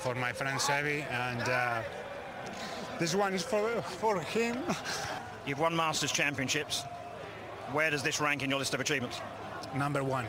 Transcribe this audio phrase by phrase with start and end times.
[0.00, 1.82] for my friend Sevi, and uh,
[2.98, 4.56] this one is for for him.
[5.46, 6.84] You've won Masters Championships.
[7.72, 9.20] Where does this rank in your list of achievements?
[9.76, 10.26] Number one.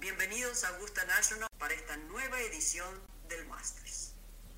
[0.00, 2.86] Bienvenidos a Augusta National para esta nueva edición
[3.28, 4.14] del Masters.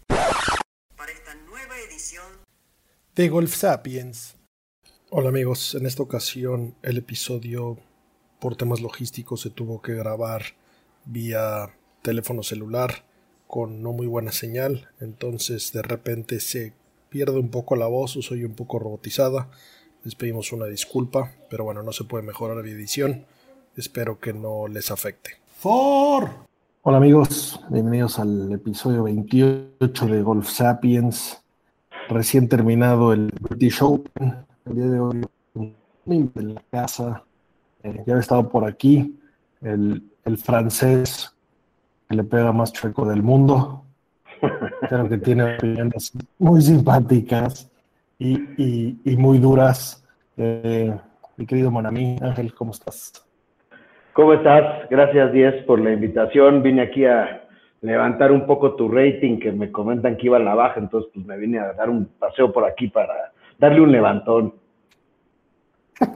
[0.09, 2.27] Para esta nueva edición
[3.15, 4.36] de Golf Sapiens.
[5.19, 7.79] Hola amigos, en esta ocasión el episodio
[8.39, 10.43] por temas logísticos se tuvo que grabar
[11.07, 11.71] vía
[12.03, 13.03] teléfono celular
[13.47, 16.75] con no muy buena señal, entonces de repente se
[17.09, 19.49] pierde un poco la voz o soy un poco robotizada.
[20.05, 23.25] Les pedimos una disculpa, pero bueno, no se puede mejorar la edición.
[23.75, 25.31] Espero que no les afecte.
[25.47, 26.29] ¡For!
[26.83, 31.43] Hola amigos, bienvenidos al episodio 28 de Golf Sapiens.
[32.11, 34.46] Recién terminado el British Open.
[34.67, 35.23] El día de hoy
[36.07, 37.23] en la casa.
[37.85, 39.17] Eh, ya he estado por aquí.
[39.63, 41.33] El, el francés
[42.09, 43.85] que le pega más chueco del mundo.
[44.89, 47.71] Creo que tiene opiniones muy simpáticas
[48.19, 50.05] y, y, muy duras.
[50.37, 50.95] Eh,
[51.37, 53.25] mi querido Monami, Ángel, ¿cómo estás?
[54.13, 54.89] ¿Cómo estás?
[54.91, 56.63] Gracias, Diez, por la invitación.
[56.63, 57.47] Vine aquí a
[57.83, 61.25] levantar un poco tu rating, que me comentan que iba a la baja, entonces pues
[61.25, 64.55] me vine a dar un paseo por aquí para darle un levantón.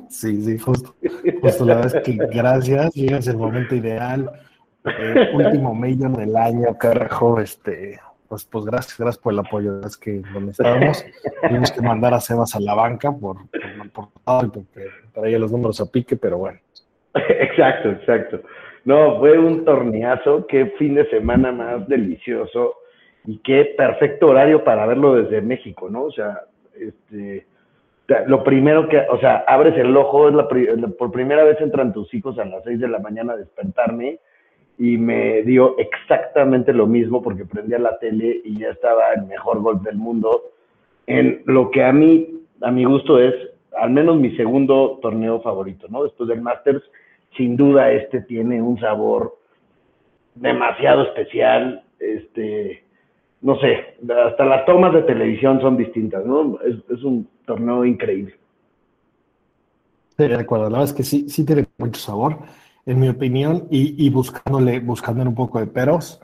[0.08, 0.94] Sí, sí, justo,
[1.40, 4.30] justo la verdad es que gracias, llegas el momento ideal,
[4.84, 9.96] eh, último mayor del año, carajo, este, pues, pues gracias, gracias por el apoyo, es
[9.96, 11.04] que donde estábamos,
[11.48, 13.38] tuvimos que mandar a Sebas a la banca por,
[13.92, 16.58] por, por porque traía los números a pique, pero bueno.
[17.14, 18.42] Exacto, exacto.
[18.84, 22.76] No, fue un torneazo, qué fin de semana más delicioso
[23.26, 26.04] y qué perfecto horario para verlo desde México, ¿no?
[26.04, 26.42] O sea,
[26.74, 27.46] este,
[28.26, 30.48] lo primero que, o sea, abres el ojo, es la,
[30.98, 34.18] por primera vez entran tus hijos a las 6 de la mañana a despertarme
[34.78, 39.60] y me dio exactamente lo mismo porque prendía la tele y ya estaba el mejor
[39.60, 40.50] golf del mundo
[41.06, 43.34] en lo que a mí, a mi gusto es
[43.76, 46.02] al menos mi segundo torneo favorito, ¿no?
[46.04, 46.82] Después del Masters,
[47.36, 49.36] sin duda este tiene un sabor
[50.34, 52.84] demasiado especial, este,
[53.42, 53.96] no sé,
[54.26, 56.58] hasta las tomas de televisión son distintas, ¿no?
[56.62, 58.38] Es, un torneo increíble.
[60.16, 62.38] Sí, de acuerdo, la verdad es que sí, sí tiene mucho sabor,
[62.86, 66.20] en mi opinión, y, y buscándole, buscándole un poco de peros.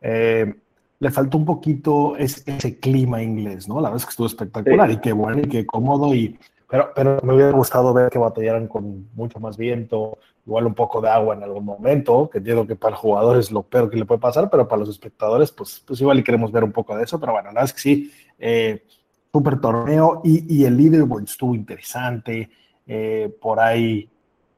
[0.00, 0.54] Eh,
[0.98, 3.76] le faltó un poquito ese, clima inglés, ¿no?
[3.76, 7.18] La verdad es que estuvo espectacular y qué bueno y qué cómodo y pero, pero
[7.24, 11.34] me hubiera gustado ver que batallaran con mucho más viento, igual un poco de agua
[11.34, 14.20] en algún momento, que entiendo que para el jugador es lo peor que le puede
[14.20, 17.18] pasar, pero para los espectadores, pues, pues igual y queremos ver un poco de eso,
[17.18, 18.84] pero bueno, la verdad es que sí, eh,
[19.32, 22.50] súper torneo y, y, el leaderboard estuvo interesante,
[22.86, 24.08] eh, por ahí,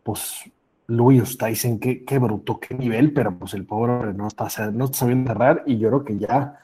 [0.02, 0.44] pues
[0.86, 4.98] Luis Tyson, qué, qué bruto, qué nivel, pero pues el pobre no está, no está
[4.98, 6.58] sabiendo cerrar y yo creo que ya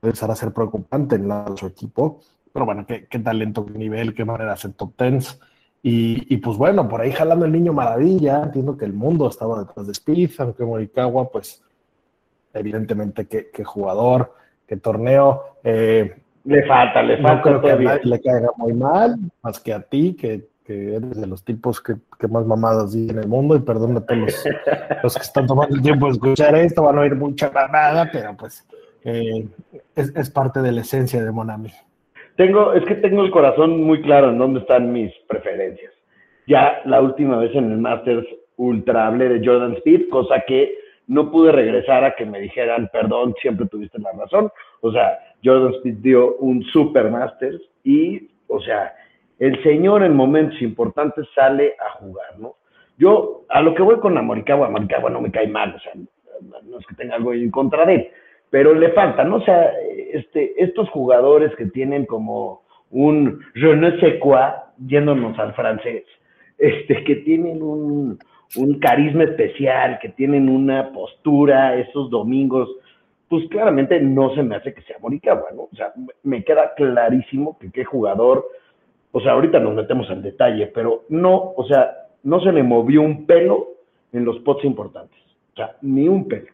[0.00, 2.20] puede empezar a ser preocupante en de su equipo.
[2.52, 5.38] Pero bueno, qué, talento, qué nivel, qué manera de hacer top tens.
[5.82, 9.86] Y, pues bueno, por ahí jalando el niño maravilla, entiendo que el mundo estaba detrás
[9.86, 11.62] de Speed, aunque Morikawa, pues
[12.52, 14.34] evidentemente qué, jugador,
[14.66, 15.42] qué torneo.
[15.62, 17.34] Eh, le falta, le falta.
[17.34, 21.20] No creo que a nadie le caiga muy mal, más que a ti, que, eres
[21.20, 21.94] de los tipos que,
[22.28, 24.18] más mamadas di en el mundo, y perdón a todos
[25.02, 28.34] los, que están tomando el tiempo de escuchar esto, van a oír mucha nada, pero
[28.36, 28.66] pues
[29.04, 29.46] eh,
[29.94, 31.70] es, es, parte de la esencia de Monami.
[32.36, 35.92] Tengo, es que tengo el corazón muy claro en dónde están mis preferencias.
[36.46, 38.26] Ya la última vez en el Masters
[38.56, 43.34] Ultra hablé de Jordan Speed, cosa que no pude regresar a que me dijeran, perdón,
[43.40, 44.50] siempre tuviste la razón.
[44.80, 48.94] O sea, Jordan Speed dio un Super Masters y, o sea,
[49.38, 52.56] el señor en momentos importantes sale a jugar, ¿no?
[52.98, 55.92] Yo, a lo que voy con la Morikawa, Morikawa no me cae mal, o sea,
[56.64, 58.08] no es que tenga algo en contra de él,
[58.50, 59.36] pero le falta, ¿no?
[59.36, 59.72] O sea,
[60.12, 64.40] este, estos jugadores que tienen como un je ne sais quoi,
[64.86, 66.04] yéndonos al francés,
[66.58, 68.18] este, que tienen un,
[68.56, 72.68] un carisma especial, que tienen una postura esos domingos,
[73.28, 75.62] pues claramente no se me hace que sea Morikawa, ¿no?
[75.70, 75.92] O sea,
[76.22, 78.46] me queda clarísimo que qué jugador,
[79.12, 81.92] o sea, ahorita nos metemos en detalle, pero no, o sea,
[82.22, 83.68] no se le movió un pelo
[84.12, 85.18] en los pots importantes,
[85.52, 86.48] o sea, ni un pelo.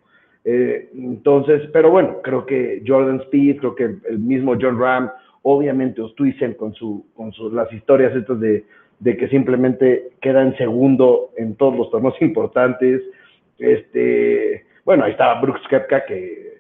[0.45, 5.11] Eh, entonces, pero bueno, creo que Jordan Speed, creo que el, mismo John Ram,
[5.43, 8.65] obviamente Ostuisen con, su, con sus, las historias estas de,
[8.99, 13.03] de que simplemente queda en segundo en todos los torneos importantes.
[13.59, 16.54] Este, bueno, ahí estaba Brooks Kepka, que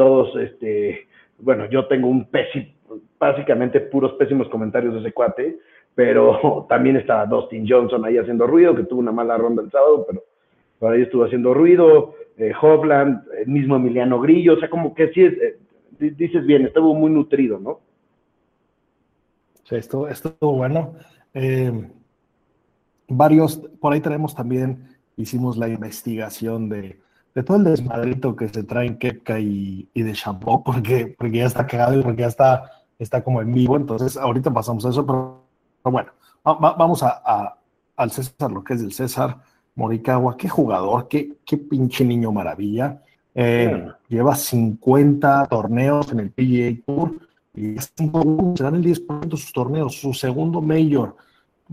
[0.00, 1.06] todos, este,
[1.40, 2.72] bueno, yo tengo un pésimo,
[3.18, 5.58] básicamente puros pésimos comentarios de ese cuate,
[5.94, 10.06] pero también estaba Dustin Johnson ahí haciendo ruido, que tuvo una mala ronda el sábado,
[10.08, 10.24] pero
[10.78, 15.20] por ahí estuvo haciendo ruido, eh, el mismo Emiliano Grillo, o sea, como que sí,
[15.20, 15.58] eh,
[15.98, 17.80] dices bien, estuvo muy nutrido, ¿no?
[19.64, 20.94] Sí, estuvo, estuvo bueno.
[21.34, 21.70] Eh,
[23.06, 24.78] varios, por ahí tenemos también,
[25.18, 26.98] hicimos la investigación de,
[27.34, 31.46] de todo el desmadrito que se traen Kepka y, y de Shampoo, porque, porque ya
[31.46, 35.06] está cagado y porque ya está, está como en vivo, entonces ahorita pasamos a eso,
[35.06, 35.44] pero,
[35.84, 36.10] bueno,
[36.44, 37.56] vamos a,
[37.96, 39.38] al César, lo que es del César.
[39.76, 43.02] Morikawa, qué jugador, qué, qué pinche niño maravilla.
[43.34, 47.20] Eh, lleva 50 torneos en el PGA Tour
[47.54, 49.94] y se dan el 10% de sus torneos.
[49.94, 51.16] Su segundo Major,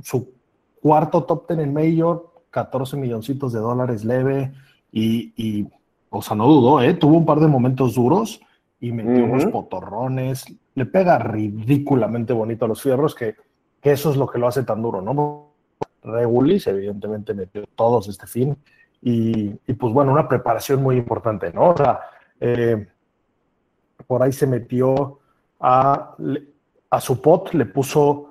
[0.03, 0.29] su
[0.81, 4.53] cuarto top 10 en Major, 14 milloncitos de dólares leve
[4.91, 5.67] y,
[6.09, 6.93] o sea, no dudó, ¿eh?
[6.93, 8.41] tuvo un par de momentos duros
[8.79, 10.45] y metió unos potorrones.
[10.75, 13.35] Le pega ridículamente bonito a los fierros, que,
[13.81, 15.51] que eso es lo que lo hace tan duro, ¿no?
[16.03, 18.57] Regulis, evidentemente metió todos este fin.
[19.01, 21.69] Y, pues bueno, una preparación muy importante, ¿no?
[21.69, 21.99] O sea,
[22.39, 22.87] eh,
[24.05, 25.19] por ahí se metió
[25.59, 26.15] a,
[26.89, 28.26] a su pot, le puso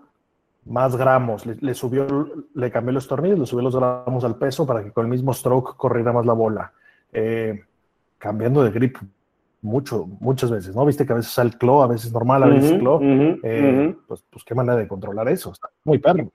[0.66, 4.82] más gramos, le, subió, le cambió los tornillos, le subió los gramos al peso para
[4.82, 6.72] que con el mismo stroke corriera más la bola.
[7.12, 7.62] Eh,
[8.18, 8.96] cambiando de grip
[9.62, 10.84] mucho, muchas veces, ¿no?
[10.84, 13.00] Viste que a veces sale el claw, a veces normal, a veces claw.
[13.02, 16.30] Eh, pues, pues qué manera de controlar eso, está muy perro.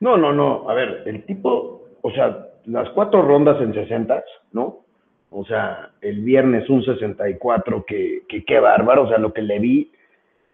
[0.00, 0.68] No, no, no.
[0.68, 4.84] A ver, el tipo, o sea, las cuatro rondas en 60, ¿no?
[5.30, 9.58] O sea, el viernes un 64, que, que qué bárbaro, o sea, lo que le
[9.58, 9.92] vi,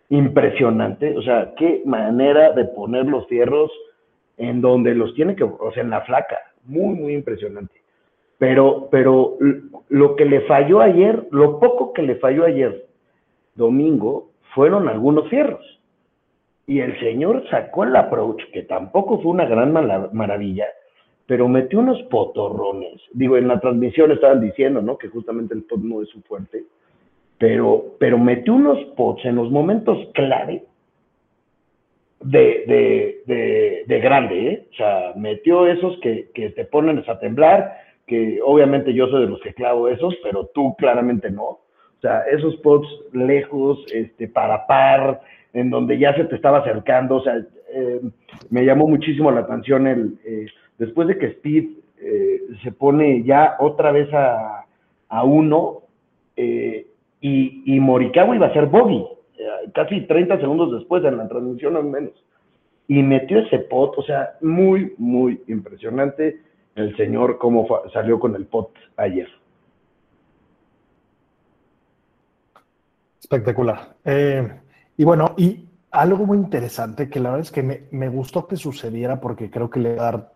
[0.08, 1.16] impresionante.
[1.16, 3.70] O sea, qué manera de poner los fierros
[4.36, 6.38] en donde los tiene que, o sea, en la flaca.
[6.64, 7.74] Muy, muy impresionante.
[8.38, 9.38] Pero, pero
[9.88, 12.86] lo que le falló ayer, lo poco que le falló ayer,
[13.54, 15.76] domingo, fueron algunos fierros
[16.66, 19.72] y el señor sacó el approach, que tampoco fue una gran
[20.12, 20.66] maravilla,
[21.26, 23.00] pero metió unos potorrones.
[23.12, 24.98] Digo, en la transmisión estaban diciendo, ¿no?
[24.98, 26.64] Que justamente el pot no es su fuerte,
[27.38, 30.64] pero, pero metió unos pots en los momentos clave
[32.20, 34.66] de, de, de, de grande, ¿eh?
[34.72, 39.28] O sea, metió esos que, que te ponen a temblar, que obviamente yo soy de
[39.28, 41.44] los que clavo esos, pero tú claramente no.
[41.44, 45.20] O sea, esos pots lejos, este, para par,
[45.52, 48.00] en donde ya se te estaba acercando, o sea, eh,
[48.50, 50.46] me llamó muchísimo la atención el, eh,
[50.78, 51.64] después de que Speed
[51.98, 54.64] eh, se pone ya otra vez a,
[55.24, 55.82] uno,
[57.20, 59.04] y, y, Morikawa iba a ser bogey,
[59.74, 62.12] casi 30 segundos después en la transmisión al menos,
[62.88, 66.40] y metió ese pot, o sea, muy, muy impresionante
[66.76, 69.28] el señor cómo salió con el pot ayer.
[73.18, 73.96] Espectacular.
[74.96, 79.20] Y bueno, y algo muy interesante que la verdad es que me, gustó que sucediera
[79.20, 80.32] porque creo que le va a dar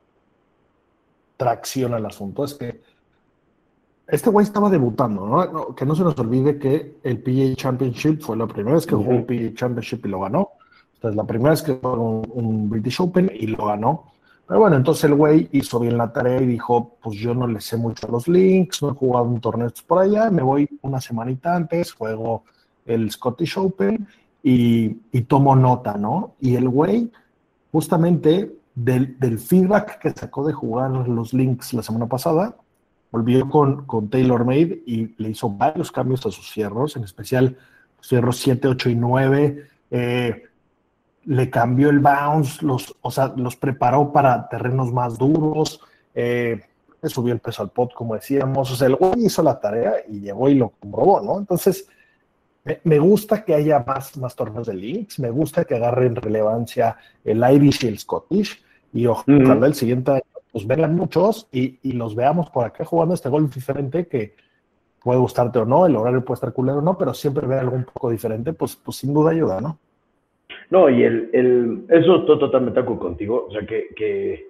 [1.36, 2.80] tracción al asunto es que
[4.10, 5.74] este güey estaba debutando, ¿no?
[5.74, 9.10] Que no se nos olvide que el PGA Championship fue la primera vez que jugó
[9.10, 10.50] un PGA Championship y lo ganó.
[10.94, 14.12] Entonces, la primera vez que jugó un, un, British Open y lo ganó.
[14.46, 17.60] Pero bueno, entonces el güey hizo bien la tarea y dijo, pues yo no le
[17.60, 21.00] sé mucho a los links, no he jugado un torneo por allá, me voy una
[21.00, 22.42] semanita antes, juego
[22.84, 24.08] el Scottish Open
[24.42, 26.34] y, y tomo nota, ¿no?
[26.40, 27.10] Y el güey,
[27.70, 32.56] justamente del, del, feedback que sacó de jugar los links la semana pasada,
[33.10, 37.56] volvió con, con Taylor Made y le hizo varios cambios a sus fierros, en especial
[37.98, 39.64] los fierros 7, 8 y 9.
[39.90, 40.42] Eh,
[41.26, 45.80] le cambió el bounce, los, o sea, los preparó para terrenos más duros,
[46.14, 46.60] eh,
[47.02, 48.70] le subió el peso al pot, como decíamos.
[48.70, 51.38] O sea, el güey hizo la tarea y llegó y lo comprobó, ¿no?
[51.38, 51.86] Entonces,
[52.84, 57.42] me gusta que haya más, más torneos de links, me gusta que agarren relevancia el
[57.52, 58.62] Irish y el Scottish,
[58.92, 63.14] y ojalá el siguiente año pues vengan muchos y, y, los veamos por acá jugando
[63.14, 64.34] este golf diferente que
[65.02, 67.76] puede gustarte o no, el horario puede estar culero o no, pero siempre ver algo
[67.76, 69.78] un poco diferente, pues, pues sin duda ayuda, ¿no?
[70.70, 74.48] No, y el, el eso estoy totalmente acuerdo contigo, o sea, que, que,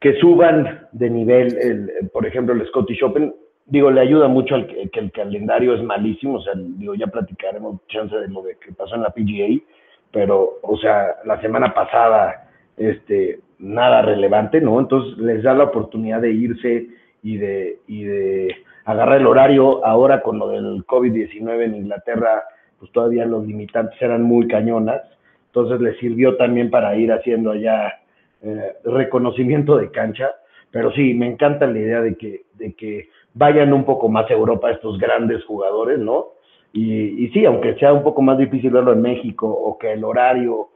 [0.00, 3.34] que suban de nivel, el, por ejemplo, el Scottish Open,
[3.66, 7.80] digo, le ayuda mucho al que, el calendario es malísimo, o sea, digo, ya platicaremos
[7.88, 9.62] chance de lo de que pasó en la PGA,
[10.10, 12.43] pero, o sea, la semana pasada,
[12.76, 14.80] este, nada relevante, ¿no?
[14.80, 16.88] Entonces les da la oportunidad de irse
[17.22, 19.84] y de, y de agarrar el horario.
[19.84, 22.44] Ahora con lo del COVID-19 en Inglaterra,
[22.78, 25.02] pues todavía los limitantes eran muy cañonas,
[25.46, 28.00] entonces les sirvió también para ir haciendo allá
[28.42, 30.32] eh, reconocimiento de cancha,
[30.70, 34.34] pero sí, me encanta la idea de que, de que vayan un poco más a
[34.34, 36.32] Europa estos grandes jugadores, ¿no?
[36.72, 40.02] Y, y, sí, aunque sea un poco más difícil verlo en México o que el
[40.02, 40.70] horario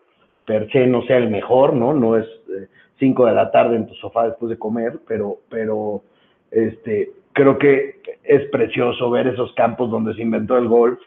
[0.48, 1.92] per se no sea el mejor, ¿no?
[1.92, 2.26] No es
[2.98, 6.02] 5 de la tarde en tu sofá después de comer, pero, pero
[6.50, 10.98] este, creo que es precioso ver esos campos donde se inventó el golf,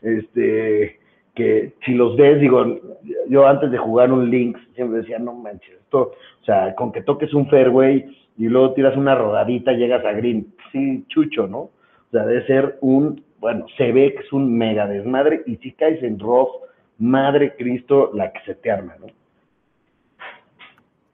[0.00, 1.00] este,
[1.34, 2.64] que si los ves, digo,
[3.28, 7.02] yo antes de jugar un links siempre decía, no manches, esto, o sea, con que
[7.02, 8.06] toques un fairway
[8.38, 11.58] y luego tiras una rodadita, llegas a green, sí, chucho, ¿no?
[11.58, 15.72] O sea, debe ser un, bueno, se ve que es un mega desmadre y si
[15.72, 16.62] caes en rough,
[16.98, 19.06] madre Cristo, la que se te arma, ¿no?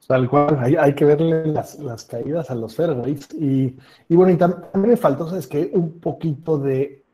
[0.06, 3.28] Tal cual, hay, que verle las, caídas a los fairways.
[3.34, 3.76] Y,
[4.08, 5.70] bueno, y también me faltó, ¿sabes qué?
[5.72, 7.04] Un poquito de,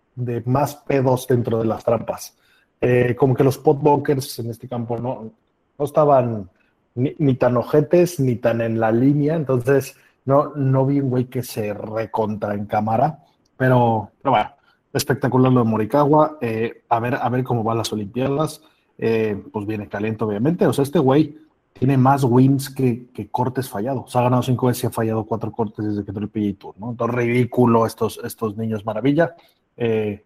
[0.46, 2.38] más pedos dentro de las trampas.
[2.80, 5.30] Eh, como que los potbunkers en este campo no,
[5.78, 6.48] no estaban
[6.94, 9.94] ni, ni, tan ojetes ni tan en la línea, entonces
[10.24, 13.18] no, no vi un güey que se recontra en cámara,
[13.56, 14.50] pero, pero bueno,
[14.96, 18.62] espectacular lo de Morikawa, eh, a, ver, a ver cómo van las Olimpiadas,
[18.98, 21.36] eh, pues viene caliente obviamente, o sea, este güey
[21.78, 24.16] tiene más wins que, que, cortes fallados.
[24.16, 26.74] ha ganado cinco veces y ha fallado cuatro cortes desde que entró el PGA Tour,
[26.78, 26.90] ¿no?
[26.90, 29.34] Entonces, ridículo estos, estos niños maravilla.
[29.76, 30.24] Eh,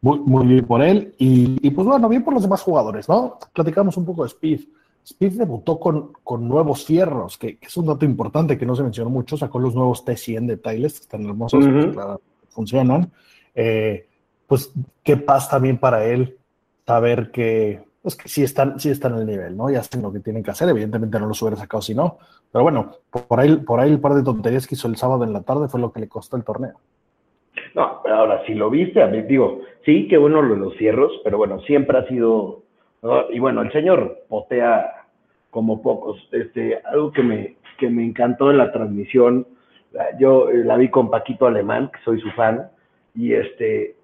[0.00, 1.14] muy, muy, bien por él.
[1.18, 3.38] Y, y, pues bueno, bien por los demás jugadores, ¿no?
[3.52, 4.60] Platicamos un poco de Speed.
[5.04, 8.82] Speed debutó con, con nuevos fierros, que, que, es un dato importante que no se
[8.82, 9.36] mencionó mucho.
[9.36, 11.84] Sacó los nuevos T100 de Tiles, que están hermosos, uh -huh.
[11.86, 13.12] que, claro, funcionan.
[13.54, 14.07] Eh,
[14.48, 14.72] pues
[15.04, 16.36] qué paz también para él
[16.84, 19.70] saber que pues que sí están, sí están al nivel, ¿no?
[19.70, 22.18] Ya hacen lo que tienen que hacer, evidentemente no los hubiera sacado si no,
[22.50, 25.32] pero bueno, por ahí, por ahí el par de tonterías que hizo el sábado en
[25.32, 26.74] la tarde fue lo que le costó el torneo.
[27.74, 31.12] No, pero ahora, si lo viste, a mí digo, sí, que bueno lo los cierros,
[31.22, 32.62] pero bueno, siempre ha sido,
[33.30, 35.06] y bueno, el señor potea
[35.50, 39.46] como pocos, este, algo que me, que me encantó de la transmisión,
[40.18, 42.70] yo la vi con Paquito Alemán, que soy su fan,
[43.14, 43.96] y este,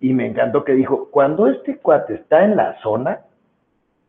[0.00, 3.20] y me encantó que dijo, cuando este cuate está en la zona,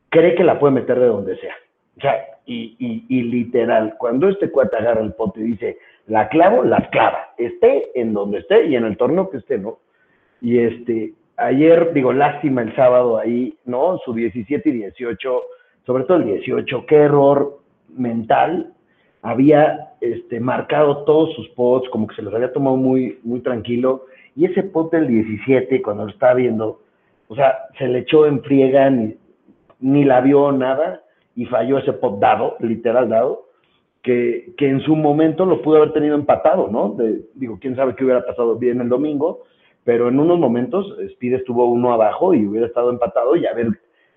[0.09, 1.55] cree que la puede meter de donde sea.
[1.97, 2.75] O sea, y,
[3.07, 7.91] y, literal, cuando este cuate agarra el pote y dice, la clavo, la clava, esté
[7.99, 9.79] en donde esté y en el torneo que esté, ¿no?
[10.41, 13.99] Y este, ayer, digo, lástima el sábado ahí, ¿no?
[14.03, 15.41] Su 17 y 18,
[15.85, 18.73] sobre todo el 18, qué error mental.
[19.21, 24.05] Había este, marcado todos sus pots, como que se los había tomado muy, muy tranquilo.
[24.35, 26.81] Y ese pot del 17, cuando lo estaba viendo,
[27.27, 29.15] o sea, se le echó en friega, ni,
[29.79, 31.03] ni la vio nada
[31.35, 33.47] y falló ese pot dado, literal dado,
[34.03, 36.89] que, que, en su momento lo pudo haber tenido empatado, ¿no?
[36.89, 39.43] De, digo, quién sabe qué hubiera pasado bien el domingo,
[39.83, 43.67] pero en unos momentos Speed estuvo uno abajo y hubiera estado empatado y a ver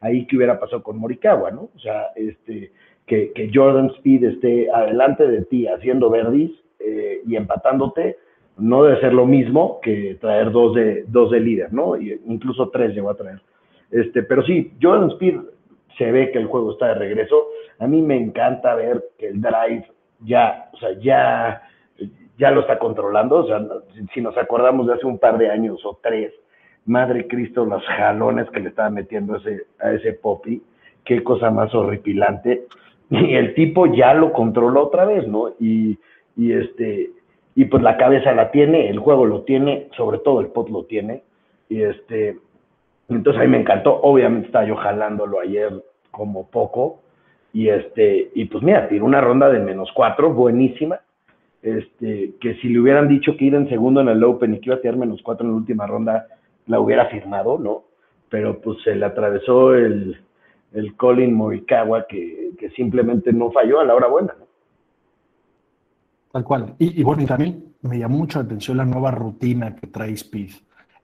[0.00, 1.70] ahí qué hubiera pasado con Morikawa, ¿no?
[1.74, 2.72] O sea, este,
[3.06, 8.18] que, que Jordan Speed esté adelante de ti haciendo verdis eh, y empatándote,
[8.56, 11.96] no debe ser lo mismo que traer dos de, dos de líder, ¿no?
[11.96, 13.40] Y incluso tres llegó a traer.
[13.90, 15.40] Este, pero sí, Jordan Speed
[15.98, 17.48] se ve que el juego está de regreso.
[17.78, 19.86] A mí me encanta ver que el drive
[20.20, 21.62] ya, o sea, ya,
[22.38, 23.36] ya lo está controlando.
[23.36, 23.60] O sea,
[24.12, 26.32] si nos acordamos de hace un par de años o tres,
[26.86, 30.62] madre Cristo, los jalones que le estaba metiendo ese, a ese Poppy,
[31.04, 32.66] qué cosa más horripilante.
[33.10, 35.50] Y el tipo ya lo controla otra vez, ¿no?
[35.60, 35.98] Y,
[36.36, 37.10] y este,
[37.54, 40.84] y pues la cabeza la tiene, el juego lo tiene, sobre todo el pot lo
[40.84, 41.22] tiene.
[41.68, 42.38] Y este,
[43.08, 45.72] entonces a mí me encantó, obviamente estaba yo jalándolo ayer
[46.10, 47.00] como poco,
[47.52, 51.00] y este, y pues mira, tiró una ronda de menos cuatro, buenísima,
[51.62, 54.70] este, que si le hubieran dicho que ir en segundo en el Open y que
[54.70, 56.26] iba a tirar menos cuatro en la última ronda,
[56.66, 57.84] la hubiera firmado, ¿no?
[58.28, 60.20] Pero pues se le atravesó el,
[60.72, 64.46] el Colin Morikawa que, que simplemente no falló a la hora buena, ¿no?
[66.34, 66.74] Tal cual.
[66.78, 70.12] Y, y bueno, y también me llamó mucho la atención la nueva rutina que trae
[70.12, 70.50] Speed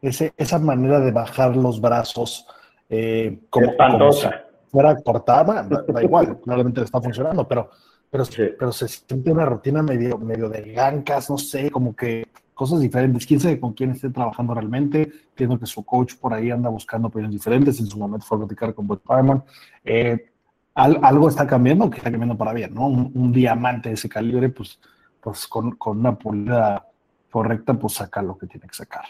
[0.02, 2.46] ese, esa manera de bajar los brazos
[2.88, 4.26] eh, como, como si
[4.70, 7.70] fuera cortada, da, da igual, probablemente está funcionando, pero,
[8.10, 8.42] pero, sí.
[8.58, 13.26] pero se siente una rutina medio, medio de gancas, no sé, como que cosas diferentes.
[13.26, 15.10] Quién sabe con quién esté trabajando realmente.
[15.30, 17.80] Entiendo que su coach por ahí anda buscando opiniones diferentes.
[17.80, 19.42] En su momento fue a platicar con Bob Parman.
[19.84, 20.26] Eh,
[20.75, 22.87] al, algo está cambiando, que está cambiando para bien, ¿no?
[22.87, 24.78] Un, un diamante de ese calibre, pues,
[25.21, 26.87] pues con, con una pulida
[27.31, 29.05] correcta, pues saca lo que tiene que sacar.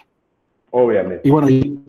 [0.71, 1.27] Obviamente.
[1.27, 1.85] Y bueno, y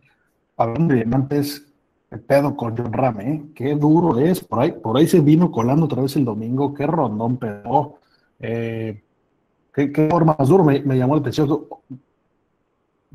[0.58, 1.68] hablando de diamantes,
[2.10, 3.44] el pedo con John Rame, ¿eh?
[3.56, 4.44] qué duro es.
[4.44, 8.00] Por ahí, por ahí se vino colando otra vez el domingo, qué rondón pegó.
[8.40, 9.01] Eh,
[9.74, 11.68] qué, qué forma más duro, me, me, llamó la atención.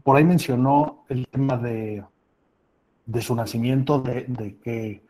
[0.02, 2.02] Por ahí mencionó el tema de,
[3.04, 5.02] de su nacimiento, de, de, que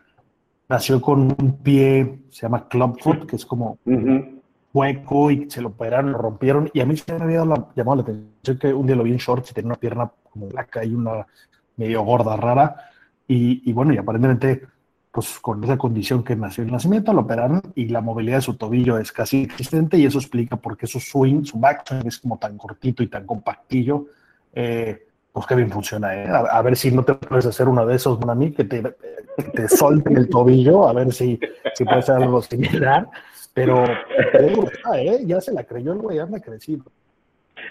[0.69, 4.36] nació con un pie, se llama clubfoot, que es como uh -huh.
[4.77, 6.71] Hueco y se lo operaron, lo rompieron.
[6.73, 9.19] Y a mí se me había llamado la atención que un día lo vi en
[9.19, 11.27] shorts y tenía una pierna como blanca y una
[11.77, 12.77] medio gorda, rara.
[13.27, 14.63] Y, y, bueno, y aparentemente
[15.17, 18.59] pues con esa condición que nació el nacimiento, lo operaron y la movilidad de su
[18.59, 22.37] tobillo es casi existente y eso explica por qué su swing, su backswing es como
[22.39, 24.09] tan cortito y tan compactillo.
[24.53, 26.29] Eh, pues qué bien funciona, ¿eh?
[26.29, 28.83] a, ver si no te puedes hacer uno de esos, mí que te,
[29.55, 31.41] te solte el tobillo, a ver si,
[31.75, 33.09] si puede ser algo similar.
[33.57, 33.85] Pero,
[34.97, 35.21] ¿eh?
[35.25, 36.85] ya se la creyó el güey, anda crecido.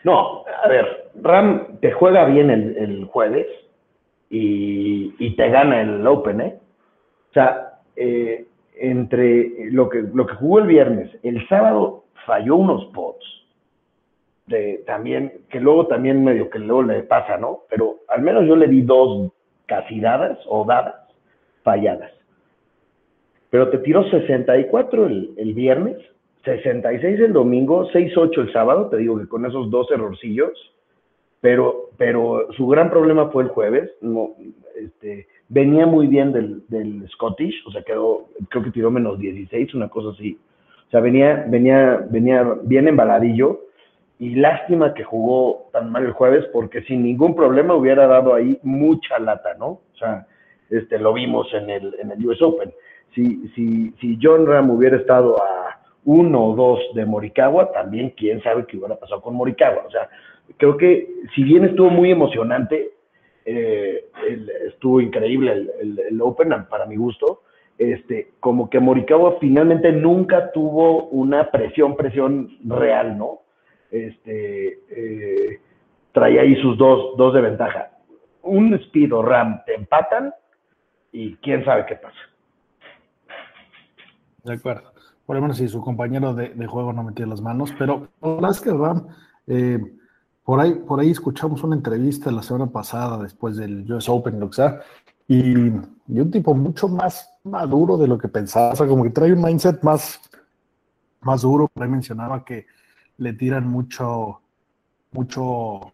[0.04, 3.46] No, a ver, Ram te juega bien el, jueves
[4.32, 6.60] y, y, te gana el Open, ¿eh?
[7.30, 12.86] O sea, eh, entre lo que, lo que jugó el viernes, el sábado falló unos
[12.86, 13.24] pots.
[14.48, 17.62] De, también, que luego también medio que luego le pasa, ¿no?
[17.70, 19.32] Pero al menos yo le di dos
[19.68, 20.96] casi dadas o dadas
[21.62, 22.15] falladas
[23.56, 25.96] pero te tiró 64 el, el viernes,
[26.44, 30.52] 66 el domingo, 6-8 el sábado, te digo que con esos dos errorcillos,
[31.40, 34.32] pero, pero su gran problema fue el jueves, no,
[34.76, 39.74] este, venía muy bien del, del Scottish, o sea, quedó, creo que tiró menos 16,
[39.74, 40.38] una cosa así.
[40.90, 43.62] O sea, venía, venía, venía bien embaladillo
[44.20, 48.60] y lástima que jugó tan mal el jueves porque sin ningún problema hubiera dado ahí
[48.64, 49.68] mucha lata, ¿no?
[49.68, 50.28] O sea,
[50.70, 52.74] este, lo vimos en el, en el US Open
[53.16, 58.44] si, si, si John Ram hubiera estado a uno o dos de Morikawa, también quién
[58.44, 59.86] sabe qué hubiera pasado con Morikawa.
[59.88, 60.08] O sea,
[60.58, 62.92] creo que si bien estuvo muy emocionante,
[63.46, 64.06] eh,
[64.68, 67.42] estuvo increíble el, Open para mi gusto,
[67.78, 73.42] este, como que Morikawa finalmente nunca tuvo una presión, presión real, ¿no?
[73.92, 75.60] Este, eh,
[76.12, 77.92] traía ahí sus dos, dos de ventaja.
[78.44, 80.34] Un Speed o Ram te empatan
[81.12, 82.18] y quién sabe qué pasa.
[84.46, 84.94] De acuerdo.
[85.26, 88.72] Por lo menos si su compañero de, juego no metía las manos, pero la que
[88.72, 89.08] Ram,
[89.48, 89.80] eh,
[90.44, 94.50] por, ahí, por ahí escuchamos una entrevista la semana pasada después del US Open, lo
[94.50, 94.82] que sea,
[95.28, 99.34] y, un tipo mucho más maduro de lo que pensaba, o sea, como que trae
[99.34, 100.22] un mindset más,
[101.22, 102.68] más duro, por ahí mencionaba que
[103.18, 104.42] le tiran mucho,
[105.12, 105.92] mucho,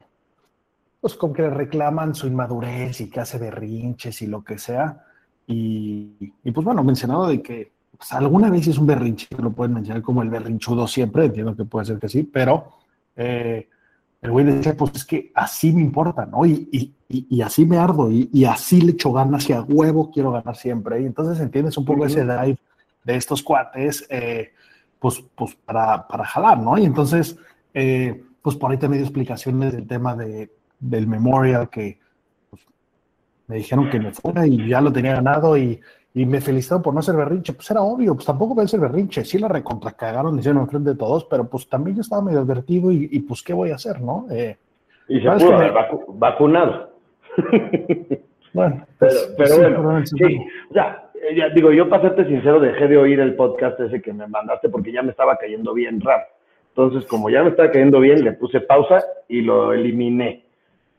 [0.99, 5.05] pues como que le reclaman su inmadurez y que hace berrinches y lo que sea,
[5.47, 9.75] y, y pues bueno, mencionaba de que pues, alguna vez es un berrinche, lo pueden
[9.75, 12.79] mencionar como el berrinchudo siempre, entiendo que puede ser que sí, pero
[13.15, 13.69] eh,
[14.23, 16.43] el güey decía, pues es que así me importa, ¿no?
[16.43, 16.95] Y,
[17.43, 20.99] así me ardo, y, así le echo ganas y a huevo quiero ganar siempre.
[21.01, 22.57] Y entonces entiendes un poco ese drive
[23.03, 24.51] de estos cuates, eh,
[24.97, 26.79] pues, pues para, para, jalar, ¿no?
[26.79, 27.37] Y entonces,
[27.75, 31.99] eh, pues por ahí te dio explicaciones del tema de, del memorial que
[32.49, 32.63] pues,
[33.45, 35.79] me dijeron que me fuera y ya lo tenía ganado y
[36.13, 37.53] y me felicitaron por no ser berrinche.
[37.53, 39.23] Pues era obvio, pues tampoco voy a ser berrinche.
[39.23, 43.19] Sí la recontracagaron, hicieron enfrente de todos, pero pues también yo estaba medio advertido y,
[43.19, 44.25] pues qué voy a hacer, ¿no?
[44.29, 44.57] Eh,
[45.07, 45.73] y se pudo haber
[46.13, 46.91] vacunado.
[48.53, 53.21] Bueno, pero, pues, bueno, sí, ya, ya, digo, yo para serte sincero, dejé de oír
[53.21, 56.23] el podcast ese que me mandaste porque ya me estaba cayendo bien rap.
[56.67, 60.43] Entonces, como ya me estaba cayendo bien, le puse pausa y lo eliminé.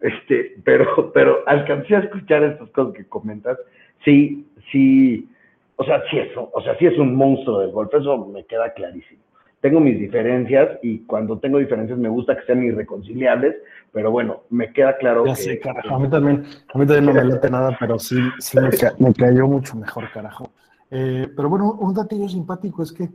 [0.00, 3.58] Este, pero, pero alcancé a escuchar estas cosas que comentas
[4.04, 5.28] sí, sí,
[5.76, 8.72] o sea, sí es, o sea, sí es un monstruo del golf, eso me queda
[8.72, 9.20] clarísimo.
[9.60, 13.54] Tengo mis diferencias y cuando tengo diferencias me gusta que sean irreconciliables,
[13.92, 17.12] pero bueno, me queda claro ya Sé, carajo, a mí también, a mí también no
[17.12, 20.50] me late nada, pero sí, sí me, cayó mucho mejor, carajo.
[20.90, 23.08] Eh, pero bueno, un datillo simpático es que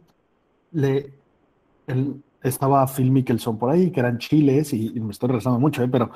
[0.72, 1.12] le,
[2.42, 6.12] estaba Phil Mickelson por ahí, que eran chiles, y, me estoy regresando mucho, eh, pero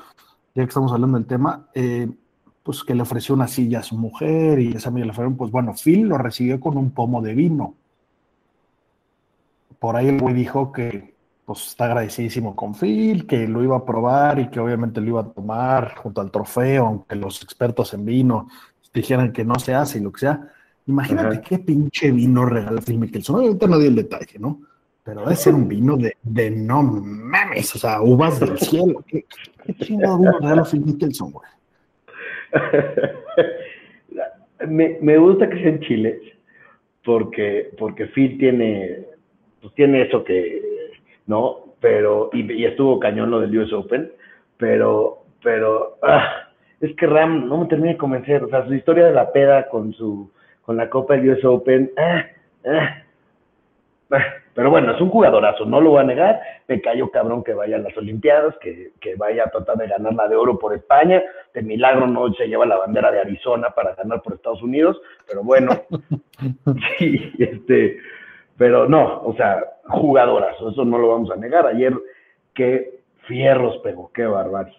[0.54, 2.08] ya que estamos hablando del tema, eh,
[2.62, 5.50] pues que le ofreció una silla a su mujer y esa amiga le ofrecieron, pues
[5.50, 7.74] bueno, Phil lo recibió con un pomo de vino.
[9.78, 11.12] Por ahí el güey dijo que
[11.44, 15.20] pues está agradecidísimo con Phil, que lo iba a probar y que obviamente lo iba
[15.22, 18.48] a tomar junto al trofeo, aunque los expertos en vino
[18.94, 20.48] dijeran que no se hace y lo que sea.
[20.86, 23.36] Imagínate qué pinche vino regala Phil Mickelson.
[23.36, 24.60] Obviamente no dio el detalle, ¿no?
[25.02, 29.04] Pero debe ser un vino de, de no mames, o sea, uvas del cielo.
[29.06, 29.26] ¿Qué,
[29.64, 31.48] qué chingado vino regala Phil Mickelson, güey?
[34.68, 36.20] me, me, gusta que sean chiles
[37.04, 39.06] porque, porque Phil tiene,
[39.60, 40.62] pues tiene eso que,
[41.26, 41.74] ¿no?
[41.80, 44.12] Pero, y, estuvo cañón lo del US Open,
[44.56, 46.48] pero, pero, ah,
[46.80, 49.68] es que Ram no me termina de convencer, o sea, su historia de la peda
[49.68, 50.30] con su,
[50.62, 52.24] con la Copa del US Open, ah,
[54.10, 54.18] ah,
[54.54, 56.40] pero bueno, es un jugadorazo, no lo voy a negar.
[56.68, 60.28] Me cayó cabrón que vaya a las Olimpiadas, que, vaya a tratar de ganar la
[60.28, 61.22] de oro por España.
[61.54, 65.42] De milagro no se lleva la bandera de Arizona para ganar por Estados Unidos, pero
[65.42, 65.70] bueno,
[66.98, 67.98] sí, este,
[68.58, 71.66] pero no, o sea, jugadorazo, eso no lo vamos a negar.
[71.66, 71.94] Ayer,
[72.52, 74.76] qué fierros pegó, qué barbaridad.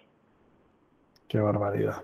[1.26, 2.02] Qué barbaridad.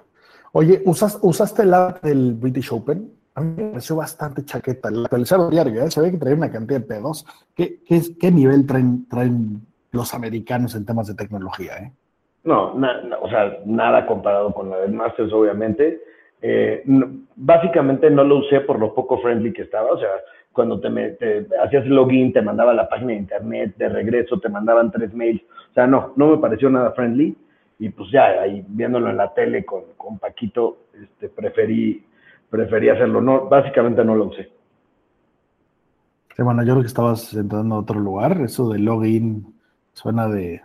[0.52, 3.19] Oye, ¿usas, ¿usaste el app del British Open?
[3.40, 4.90] A mí me pareció bastante chaqueta.
[4.90, 5.90] La actualizado diario, ¿eh?
[5.90, 7.26] se ve que trae una cantidad de pedos.
[7.54, 9.60] ¿Qué, qué, nivel traen, traen
[9.92, 11.72] los americanos en temas de tecnología?
[11.78, 11.92] ¿eh?
[12.44, 16.00] No, o sea, nada comparado con la del Masters, obviamente.
[16.42, 16.82] Eh,
[17.36, 20.08] básicamente no lo usé por lo poco friendly que estaba, o sea,
[20.52, 24.90] cuando te, te, hacías login, te mandaba la página de internet, de regreso te mandaban
[24.90, 27.36] tres mails, o sea, no, no me pareció nada friendly
[27.78, 32.04] y pues ya, ahí viéndolo en la tele con, con Paquito, este, preferí,
[32.50, 34.50] preferí hacerlo, no, básicamente no lo usé.
[36.36, 39.54] Sí, bueno, yo creo que estabas entrando a otro lugar, eso de login
[39.92, 40.62] suena de,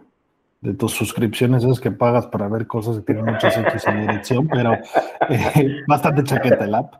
[0.61, 4.47] de tus suscripciones esas que pagas para ver cosas que tienen muchas X en dirección,
[4.47, 4.73] pero
[5.29, 6.95] eh, bastante chaqueta el app.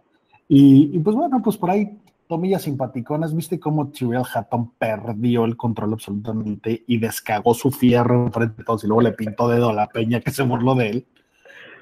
[0.48, 3.36] Y, pues bueno, pues por ahí tomillas simpaticonas.
[3.36, 8.84] ¿Viste cómo Tyrell Hatton perdió el control absolutamente y descagó su fierro frente a todos
[8.84, 11.06] y luego le pintó dedo a la peña que se burló de él?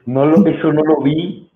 [0.06, 1.50] No lo, eso no lo vi.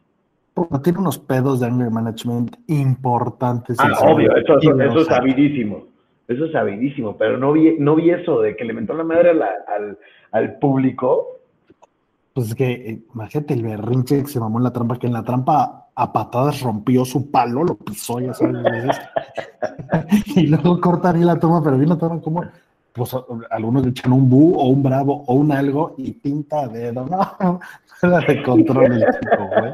[0.83, 3.77] Tiene unos pedos de anger management importantes.
[3.79, 5.85] Ah, obvio, eso, eso es sabidísimo.
[6.27, 9.29] Eso es sabidísimo, pero no vi, no vi eso de que le mentó la madre
[9.29, 9.97] al,
[10.31, 11.39] al público.
[12.33, 15.13] Pues es que, eh, imagínate el berrinche que se mamó en la trampa, que en
[15.13, 18.61] la trampa a patadas rompió su palo, lo pisó, ya sabes.
[20.35, 22.43] y luego cortan y la toma, pero bien la toma como,
[22.97, 23.15] pues
[23.51, 27.05] algunos le echan un bu o un bravo o un algo y pinta dedo.
[27.05, 27.59] No,
[28.01, 29.71] la de control el chico, güey.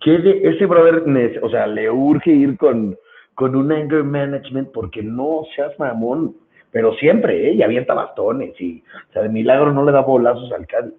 [0.00, 1.04] Que ese brother,
[1.42, 2.96] o sea, le urge ir con,
[3.34, 6.34] con un anger management porque no seas mamón
[6.72, 7.52] pero siempre, ¿eh?
[7.52, 10.94] Y avienta bastones y, o sea, de milagro no le da bolazos al Cádiz.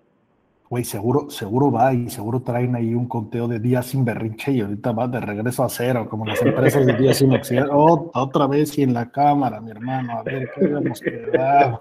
[0.73, 4.61] Güey, seguro, seguro va y seguro traen ahí un conteo de días sin berrinche y
[4.61, 7.69] ahorita va de regreso a cero, como las empresas de días sin accidente.
[7.71, 11.79] Oh, otra vez y en la cámara, mi hermano, a ver qué habíamos quedado.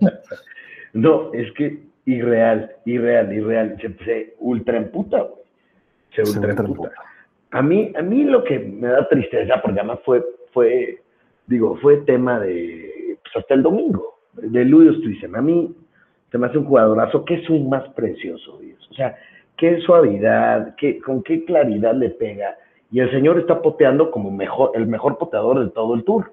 [0.92, 3.76] No, es que irreal, irreal, irreal.
[3.80, 5.42] Se, se ultra emputa, güey.
[6.14, 6.92] Se, ultra, emputa.
[7.50, 11.02] A mí, a mí lo que me da tristeza, porque además fue, fue
[11.48, 15.34] digo, fue tema de, pues hasta el domingo, de Luis Tuisen.
[15.34, 15.74] A mí
[16.30, 18.60] se me hace un jugadorazo, qué swing más precioso.
[18.90, 19.16] O sea,
[19.56, 22.56] qué suavidad, qué, con qué claridad le pega.
[22.90, 26.32] Y el señor está poteando como mejor, el mejor poteador de todo el tour.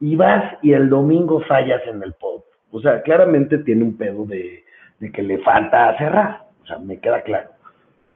[0.00, 2.44] Y vas y el domingo fallas en el pot.
[2.70, 4.64] O sea, claramente tiene un pedo de,
[5.00, 6.42] de que le falta cerrar.
[6.62, 7.50] O sea, me queda claro.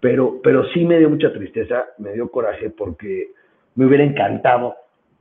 [0.00, 3.32] Pero, pero sí me dio mucha tristeza, me dio coraje porque
[3.74, 4.76] me hubiera encantado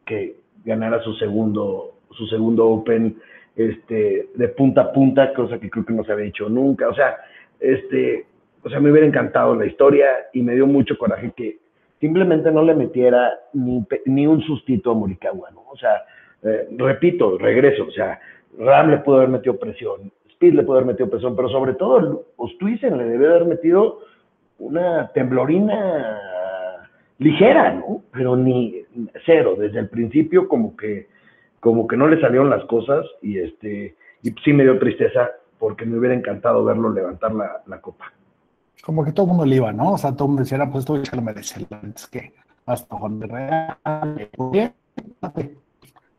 [0.05, 3.17] que, ganara su segundo, su segundo Open
[3.55, 6.88] este, de punta a punta, cosa que creo que no se había hecho nunca.
[6.88, 7.17] O sea,
[7.59, 8.25] este,
[8.63, 11.59] o sea, me hubiera encantado la historia y me dio mucho coraje que
[11.99, 15.63] simplemente no le metiera ni, ni un sustito a Morikawa, ¿no?
[15.69, 16.03] O sea,
[16.43, 18.19] eh, repito, regreso, o sea,
[18.57, 22.25] Ram le pudo haber metido presión, Speed le pudo haber metido presión, pero sobre todo
[22.38, 23.99] Ostuisen le debe haber metido
[24.57, 26.19] una temblorina
[27.17, 28.03] ligera, ¿no?
[28.12, 28.83] Pero ni
[29.25, 31.07] cero, desde el principio como que,
[31.60, 35.86] como que no le salieron las cosas y este, y sí me dio tristeza porque
[35.86, 38.12] me hubiera encantado verlo levantar la, la copa.
[38.84, 39.93] Como que todo el mundo le iba, ¿no?
[39.93, 42.34] O sea, todo el mundo decía, pues esto ya lo merece, es que
[42.65, 44.30] hasta Juan de Real,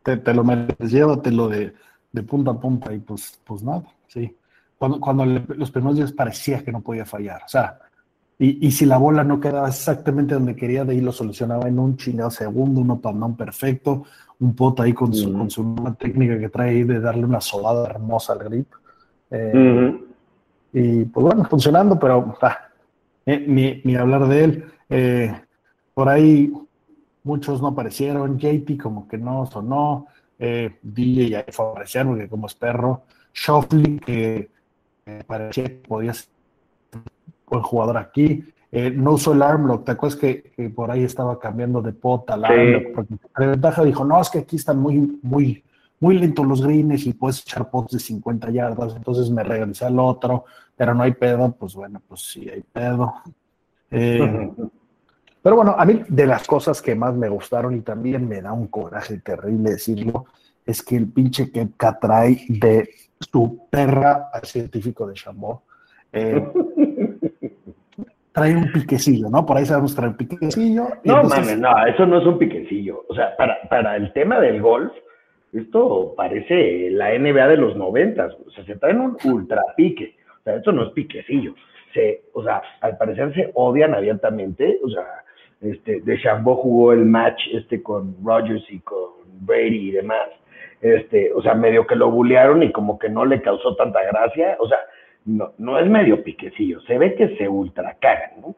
[0.03, 1.73] te, te lo mereces, llévatelo de,
[2.13, 4.37] de punta a punta y pues, pues nada, sí.
[4.77, 7.79] Cuando, cuando los primeros días parecía que no podía fallar, o sea,
[8.43, 11.99] y, si la bola no quedaba exactamente donde quería, de ahí lo solucionaba en un
[11.99, 14.05] chingado segundo, un perfecto,
[14.39, 17.87] un pot ahí con su, con su técnica que trae ahí de darle una sobada
[17.87, 18.73] hermosa al grip.
[19.31, 20.01] Eh,
[20.73, 22.35] y pues bueno, funcionando, pero
[23.27, 24.65] eh, ni, hablar de él.
[24.89, 25.39] Eh,
[25.93, 26.51] por ahí
[27.23, 30.07] muchos no aparecieron, JP como que no sonó,
[30.39, 33.03] DJ ya fue a aparecer porque como es perro,
[33.35, 34.49] Shoffley que
[35.27, 36.31] parecía que podía ser
[37.51, 38.45] buen jugador aquí.
[38.73, 42.45] Eh, no usó el armlock, ¿te acuerdas que, por ahí estaba cambiando de pota al
[42.45, 42.95] armlock?
[42.95, 45.65] Porque la ventaja dijo, no, es que aquí están muy, muy,
[45.99, 49.99] muy lentos los greens y puedes echar pots de 50 yardas, entonces me regresé al
[49.99, 50.45] otro,
[50.77, 53.13] pero no hay pedo, pues bueno, pues sí hay pedo.
[53.91, 54.51] Eh,
[55.43, 58.53] pero bueno, a mí de las cosas que más me gustaron y también me da
[58.53, 60.27] un coraje terrible decirlo,
[60.65, 65.65] es que el pinche Kepka trae de su perra al científico de Chambó.
[66.13, 66.53] Eh,
[68.33, 69.45] trae un piquecillo, ¿no?
[69.45, 70.89] Por ahí sabemos traer un piquecillo.
[71.05, 73.05] No, mames, no, eso no es un piquecillo.
[73.09, 74.93] O sea, para, para el tema del golf,
[75.53, 78.33] esto parece la NBA de los noventas.
[78.47, 80.17] O sea, se traen un ultra pique.
[80.41, 81.55] O sea, eso no es piquecillo.
[81.93, 84.79] Se, o sea, al parecer se odian abiertamente.
[84.85, 85.05] O sea,
[85.61, 90.29] este, de jugó el match este con Rogers y con Brady y demás.
[90.81, 94.57] Este, o sea, medio que lo bullearon y como que no le causó tanta gracia.
[94.61, 94.79] O sea,
[95.25, 98.57] no, no es medio piquecillo, se ve que se ultra cagan, ¿no?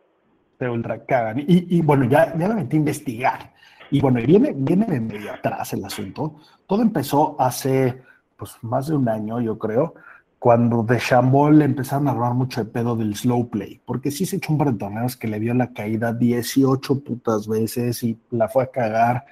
[0.62, 1.40] se ultra cagan.
[1.40, 3.53] Y, y bueno, ya, ya me metí a investigar.
[3.90, 6.37] Y bueno, viene, viene de medio atrás el asunto.
[6.66, 8.01] Todo empezó hace
[8.37, 9.94] pues más de un año, yo creo,
[10.38, 14.37] cuando de Chambol empezaron a hablar mucho de pedo del slow play, porque sí se
[14.37, 18.48] echó un par de torneos que le vio la caída 18 putas veces y la
[18.48, 19.25] fue a cagar.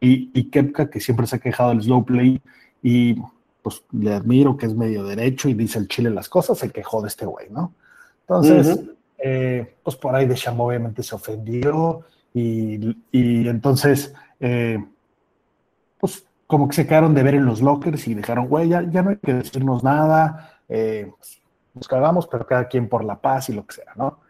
[0.00, 2.40] Y, y Kepka, que siempre se ha quejado del slow play,
[2.82, 3.16] y
[3.66, 7.02] pues le admiro que es medio derecho y dice el chile las cosas, se quejó
[7.02, 7.74] de este güey, ¿no?
[8.20, 8.80] Entonces,
[9.18, 14.78] eh, pues por ahí de Chambol obviamente se ofendió y, y entonces, eh,
[15.98, 19.02] pues como que se quedaron de ver en los lockers y dejaron, güey, ya, ya
[19.02, 21.10] no hay que decirnos nada, eh,
[21.74, 24.20] nos cagamos, pero cada quien por la paz y lo que sea, ¿no?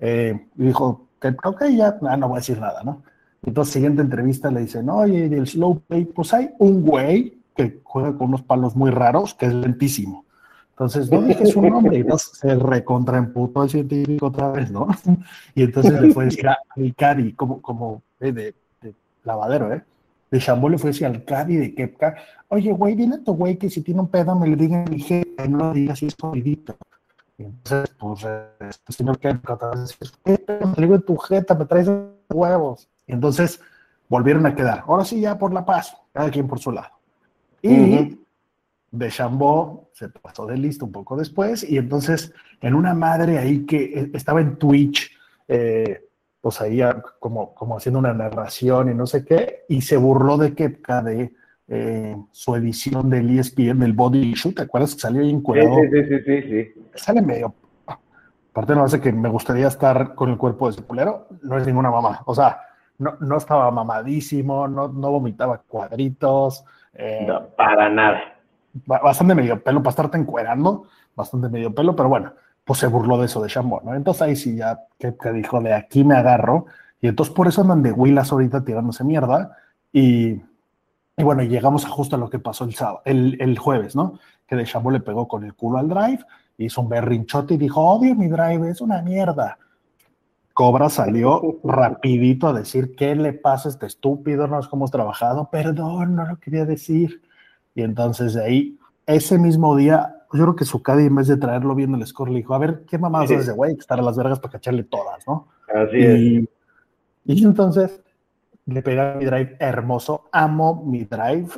[0.00, 1.08] Y dijo,
[1.44, 3.02] ok, ya ah, no voy a decir nada, ¿no?
[3.44, 8.16] Entonces, siguiente entrevista le dicen, oye, del slow play, pues hay un güey que juega
[8.16, 10.24] con unos palos muy raros, que es lentísimo.
[10.70, 14.86] Entonces, no dije su nombre, y entonces se recontraemputó el científico otra vez, ¿no?
[15.54, 16.58] Y entonces le fue a decir a
[16.96, 18.54] Cari, como, como de, de
[19.24, 19.82] lavadero, ¿eh?
[20.30, 22.16] de Chambó le fue decir al Cadi de Kepka,
[22.48, 24.90] oye, güey, dile a tu güey que si tiene un pedo me lo diga en
[24.90, 25.04] mi
[25.48, 26.76] no lo diga así escondidito.
[27.38, 28.26] Y entonces, pues,
[28.60, 30.44] este señor Kepka otra vez dice, ¿qué?
[30.76, 31.90] Me digo tu jeta, me traes
[32.28, 32.88] huevos.
[33.06, 33.60] Y entonces
[34.08, 34.84] volvieron a quedar.
[34.86, 36.97] Ahora sí, ya por la paz, cada quien por su lado.
[37.62, 38.18] Y
[38.90, 43.66] de Chambó se pasó de listo un poco después, y entonces en una madre ahí
[43.66, 45.10] que eh, estaba en Twitch,
[45.46, 46.04] eh,
[46.40, 46.80] pues ahí
[47.18, 51.32] como, como haciendo una narración y no sé qué, y se burló de Kepka de
[51.66, 55.74] eh, su edición del ESPN, del Body Issue, ¿te acuerdas que salió ahí encuadrado?
[55.74, 56.82] Sí, sí, sí, sí, sí.
[56.94, 57.54] Sale medio...
[58.50, 61.66] Aparte no hace que me gustaría estar con el cuerpo de ese culero, no es
[61.66, 62.60] ninguna mamá, o sea,
[62.98, 66.64] no, no estaba mamadísimo, no, no vomitaba cuadritos.
[66.98, 68.20] Eh, no, para nada.
[68.84, 70.84] Bastante medio pelo para estarte encuerando,
[71.14, 72.32] bastante medio pelo, pero bueno,
[72.64, 73.94] pues se burló de eso de Chambon, ¿no?
[73.94, 76.66] Entonces ahí sí ya que, dijo, de aquí me agarro,
[77.00, 79.56] y entonces por eso andan de Willas ahorita tirándose mierda,
[79.92, 80.42] y,
[81.16, 84.18] y bueno, llegamos a justo a lo que pasó el sábado, el, el jueves, ¿no?
[84.46, 86.24] Que de Chambon le pegó con el culo al drive,
[86.58, 89.56] hizo un berrinchote y dijo, odio mi drive, es una mierda.
[90.58, 94.48] Cobra salió rapidito a decir, ¿qué le pasa a este estúpido?
[94.48, 97.22] No es como hemos trabajado, perdón, no lo quería decir.
[97.76, 101.36] Y entonces de ahí, ese mismo día, yo creo que su Caddy, en vez de
[101.36, 103.76] traerlo viendo el score, le dijo, a ver, ¿qué mamadas haces de güey?
[103.76, 105.46] Estar a las vergas para cacharle todas, ¿no?
[105.72, 106.48] Así y, es.
[107.40, 108.00] Y entonces
[108.66, 111.50] le pegué a mi drive hermoso, amo mi drive.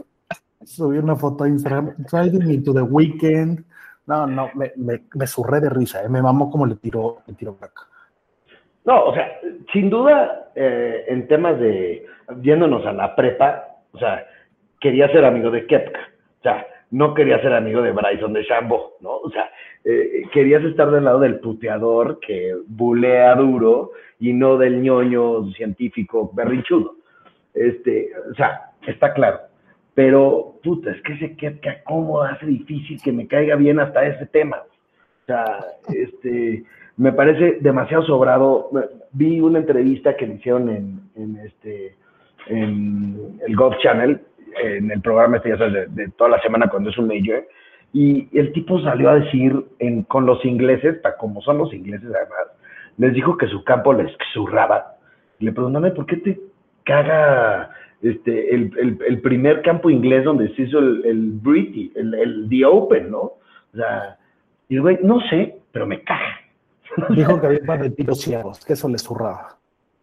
[0.63, 3.65] Subí una foto a Instagram, driving into the weekend.
[4.05, 6.09] No, no, me, me, me surré de risa, ¿eh?
[6.11, 7.87] me mamó como le tiró, le tiró acá.
[8.91, 9.39] No, o sea,
[9.73, 12.05] sin duda, eh, en temas de
[12.43, 14.27] yéndonos a la prepa, o sea,
[14.81, 16.01] quería ser amigo de Kepka.
[16.41, 19.19] O sea, no quería ser amigo de Bryson de Chambo, ¿no?
[19.19, 19.49] O sea,
[19.85, 26.29] eh, querías estar del lado del puteador que bulea duro y no del ñoño científico
[26.35, 26.97] berrinchudo.
[27.55, 29.39] Este, o sea, está claro.
[29.95, 34.27] Pero, puta, es que ese Kepka, ¿cómo hace difícil que me caiga bien hasta ese
[34.27, 34.57] tema?
[34.57, 35.61] O sea,
[35.95, 36.65] este,
[36.97, 38.71] me parece demasiado sobrado.
[39.13, 41.97] Vi una entrevista que le hicieron en, en este,
[42.47, 44.21] en el Golf Channel,
[44.63, 47.47] en el programa este, ya sabes, de, toda la semana cuando es un major,
[47.93, 52.53] y el tipo salió a decir en, con los ingleses, como son los ingleses además,
[52.99, 54.97] les dijo que su campo les zurraba.
[55.39, 56.41] Y le preguntaron, ¿por qué te
[56.85, 57.71] caga
[58.03, 62.49] este, el, el, el, primer campo inglés donde se hizo el, el British, el, el
[62.49, 63.19] The Open, ¿no?
[63.19, 64.19] O sea,
[64.69, 66.40] y el güey, no sé, pero me caga.
[67.11, 69.57] Dijo que había par de tiros ciegos, que eso le zurraba.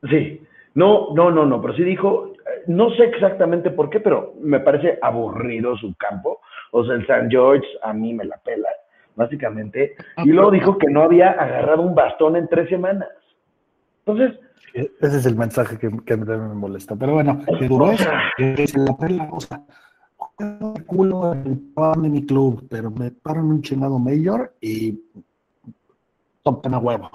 [0.09, 0.41] Sí,
[0.75, 2.33] no, no, no, no, pero sí dijo,
[2.67, 6.39] no sé exactamente por qué, pero me parece aburrido su campo.
[6.71, 8.69] O sea, el San George a mí me la pela,
[9.15, 9.95] básicamente.
[10.23, 13.09] Y luego dijo que no había agarrado un bastón en tres semanas.
[14.05, 14.39] Entonces.
[14.73, 16.95] Ese es el mensaje que, que me molesta.
[16.95, 19.63] Pero bueno, que duró eso, que se la pela, o sea,
[20.85, 24.99] culo en de mi club, pero me paran un chingado mayor y
[26.47, 27.11] topen a huevo.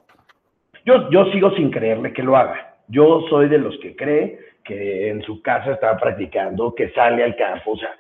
[0.85, 2.75] Yo, yo sigo sin creerle que lo haga.
[2.89, 7.35] Yo soy de los que cree que en su casa estaba practicando, que sale al
[7.37, 7.91] campo, o sea,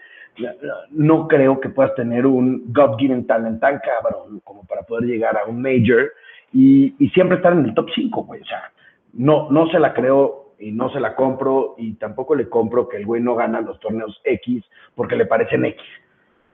[0.90, 5.44] no creo que puedas tener un God-given talent tan cabrón como para poder llegar a
[5.44, 6.12] un major
[6.52, 8.40] y, y siempre estar en el top 5, güey.
[8.40, 8.70] O sea,
[9.14, 12.98] no, no se la creo y no se la compro y tampoco le compro que
[12.98, 14.64] el güey no gana los torneos X
[14.94, 15.82] porque le parecen X.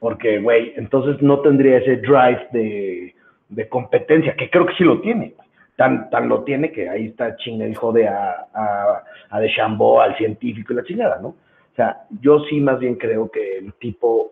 [0.00, 3.14] Porque, güey, entonces no tendría ese drive de,
[3.48, 5.34] de competencia, que creo que sí lo tiene.
[5.76, 10.16] Tan, tan lo tiene que ahí está chinga y jode a, a, a Deschambeau, al
[10.16, 11.28] científico y la chingada, ¿no?
[11.28, 14.30] O sea, yo sí más bien creo que el tipo,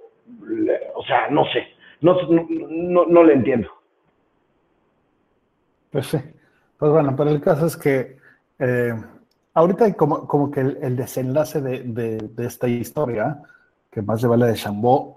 [0.94, 1.68] o sea, no sé,
[2.00, 3.68] no, no, no le entiendo.
[5.90, 6.18] Pues sí.
[6.78, 8.16] Pues bueno, pero el caso es que
[8.58, 8.94] Eh,
[9.54, 13.42] ahorita como, como que el, desenlace de, esta historia,
[13.90, 15.15] que más se vale de Chambó,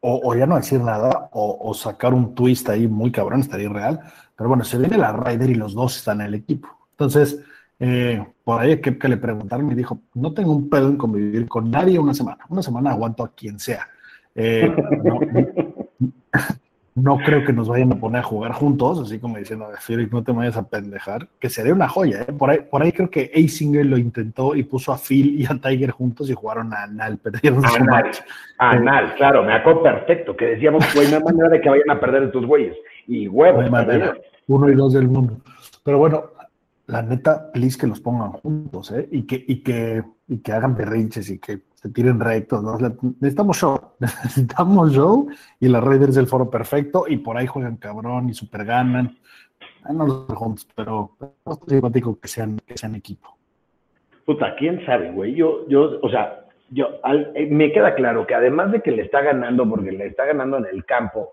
[0.00, 4.00] o, ya no decir nada, o, sacar un twist ahí muy cabrón, estaría real.
[4.36, 6.68] Pero bueno, se viene la Ryder y los dos están en el equipo.
[6.92, 7.40] Entonces,
[7.78, 11.46] eh, por ahí que, que le preguntaron me dijo, no tengo un pedo en convivir
[11.48, 12.44] con nadie una semana.
[12.48, 13.86] Una semana aguanto a quien sea.
[14.34, 15.20] Eh, no,
[17.24, 20.32] creo que nos vayan a poner a jugar juntos, así como diciendo, Felix, no te
[20.32, 22.22] vayas a pendejar, que sería una joya.
[22.22, 22.32] ¿eh?
[22.32, 25.58] Por, ahí, por ahí creo que Asinger lo intentó y puso a Phil y a
[25.60, 28.18] Tiger juntos y jugaron a Anal, perdieron su match.
[28.58, 32.00] Anal, claro, me acuerdo perfecto, que decíamos, güey, no hay manera de que vayan a
[32.00, 32.76] perder estos güeyes.
[33.06, 33.64] Y huevos,
[34.46, 35.38] uno y dos del mundo.
[35.84, 36.30] Pero bueno,
[36.86, 39.08] la neta, please que los pongan juntos, ¿eh?
[39.12, 42.76] Y que, y que, y que hagan berrinches y que se tiren rectos, ¿no?
[43.20, 48.28] Necesitamos show, necesitamos show y la Raiders del foro perfecto y por ahí juegan cabrón
[48.28, 49.16] y super ganan.
[49.90, 53.34] no los juntos, pero es simpático que sean, que sean equipo.
[54.26, 55.34] Puta, quién sabe, güey.
[55.34, 57.00] Yo, yo, o sea, yo,
[57.34, 60.58] eh, me queda claro que además de que le está ganando, porque le está ganando
[60.58, 61.32] en el campo,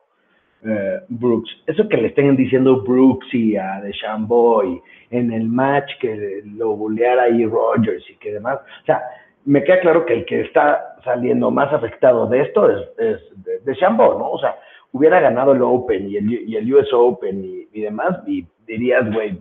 [0.63, 1.49] eh, Brooks.
[1.67, 4.81] Eso que le estén diciendo Brooks y a DeChambeau
[5.11, 8.59] en el match que lo buleara ahí Rogers y que demás.
[8.81, 9.03] O sea,
[9.47, 14.19] me queda claro que el que está saliendo más afectado de esto es, es DeChambeau,
[14.19, 14.31] ¿no?
[14.31, 14.57] O sea,
[14.91, 19.39] hubiera ganado el Open y el, y el US Open y, demás y dirías, güey,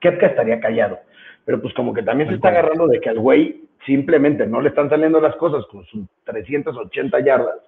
[0.00, 0.98] Kepka estaría callado.
[1.46, 4.68] Pero pues como que también se está agarrando de que al güey simplemente no le
[4.68, 7.60] están saliendo las cosas con sus 380 yardas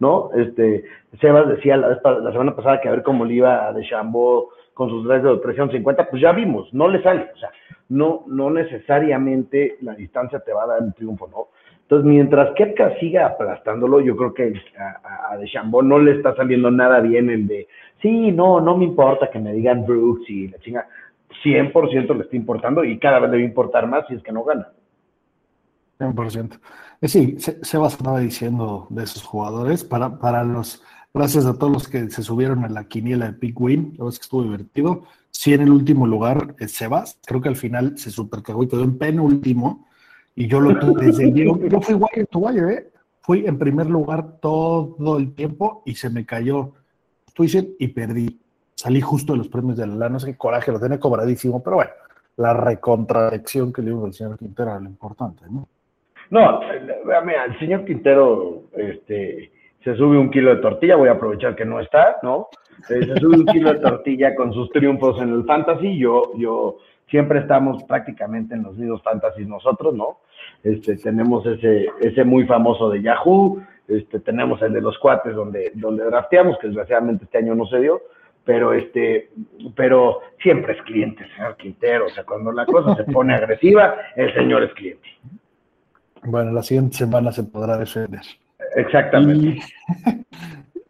[0.00, 0.30] ¿no?
[0.34, 0.84] Este,
[1.20, 4.88] Sebas decía la, la semana pasada que a ver cómo le iba a Deschambeau con
[4.88, 7.50] sus redes de 350, pues ya vimos, no le sale, o sea,
[7.90, 11.48] no, no necesariamente la distancia te va a dar el triunfo, ¿no?
[11.82, 17.00] Entonces, mientras Kepka siga aplastándolo, yo creo que a, a no le está saliendo nada
[17.00, 17.66] bien el de,
[18.00, 20.86] sí, no, no me importa que me digan Brooks y la chinga,
[21.42, 24.30] 100% le está importando y cada vez le va a importar más si es que
[24.30, 24.68] no gana.
[25.98, 26.60] 100%.
[27.00, 29.82] Eh, sí, Sebas estaba diciendo de esos jugadores.
[29.82, 33.60] Para, para los, gracias a todos los que se subieron a la quiniela de Pick
[33.60, 35.02] Win, la verdad es que estuvo divertido.
[35.30, 37.18] Sí, en el último lugar es Sebas.
[37.26, 39.88] Creo que al final se supercagó y quedó en penúltimo.
[40.34, 42.90] Y yo lo tuve desde el Yo fui wire to wire, ¿eh?
[43.22, 46.72] Fui en primer lugar todo el tiempo y se me cayó
[47.34, 48.40] Twitter y perdí.
[48.74, 51.76] Salí justo de los premios de la No sé qué coraje, lo tenía cobradísimo, pero
[51.76, 51.90] bueno,
[52.36, 55.68] la recontradicción que le dio el señor Quintero era lo importante, ¿no?
[56.30, 56.60] No,
[57.24, 59.52] mira, el señor Quintero este,
[59.84, 62.48] se sube un kilo de tortilla, voy a aprovechar que no está, ¿no?
[62.88, 66.78] Eh, se sube un kilo de tortilla con sus triunfos en el fantasy, yo, yo
[67.08, 70.18] siempre estamos prácticamente en los mismos fantasies nosotros, ¿no?
[70.62, 75.72] Este, tenemos ese, ese muy famoso de Yahoo, este, tenemos el de los cuates donde,
[75.74, 78.02] donde drafteamos, que desgraciadamente este año no se dio,
[78.44, 79.30] pero este,
[79.74, 84.32] pero siempre es cliente, señor Quintero, o sea, cuando la cosa se pone agresiva, el
[84.34, 85.08] señor es cliente.
[86.22, 88.20] Bueno, la siguiente semana se podrá defender.
[88.76, 89.60] Exactamente.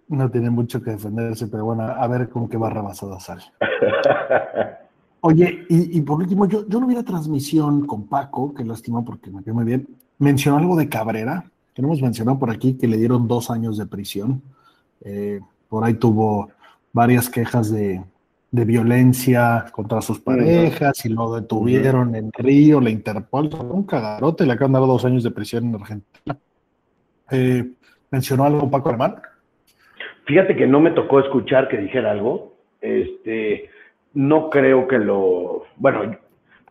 [0.09, 3.43] no tiene mucho que defenderse, pero bueno, a ver con qué barra basada sale.
[5.23, 9.31] Oye, y, por último, yo, yo no vi la transmisión con Paco, que lástima porque
[9.31, 9.87] me quedó muy bien.
[10.19, 13.77] Mencionó algo de Cabrera, que no hemos mencionado por aquí, que le dieron dos años
[13.77, 14.41] de prisión.
[15.03, 16.49] Eh, por ahí tuvo
[16.95, 18.03] varias quejas de,
[18.51, 24.55] de violencia contra sus parejas y lo detuvieron en Río, la Interpol, un cagarote, le
[24.55, 26.39] acaban de dar dos años de prisión en Argentina.
[27.31, 27.65] Eh,
[28.11, 29.17] ¿Mencionó algo Paco Alemán?
[30.27, 32.55] Fíjate que no me tocó escuchar que dijera algo.
[32.81, 33.71] Este,
[34.15, 36.17] no creo que lo, bueno,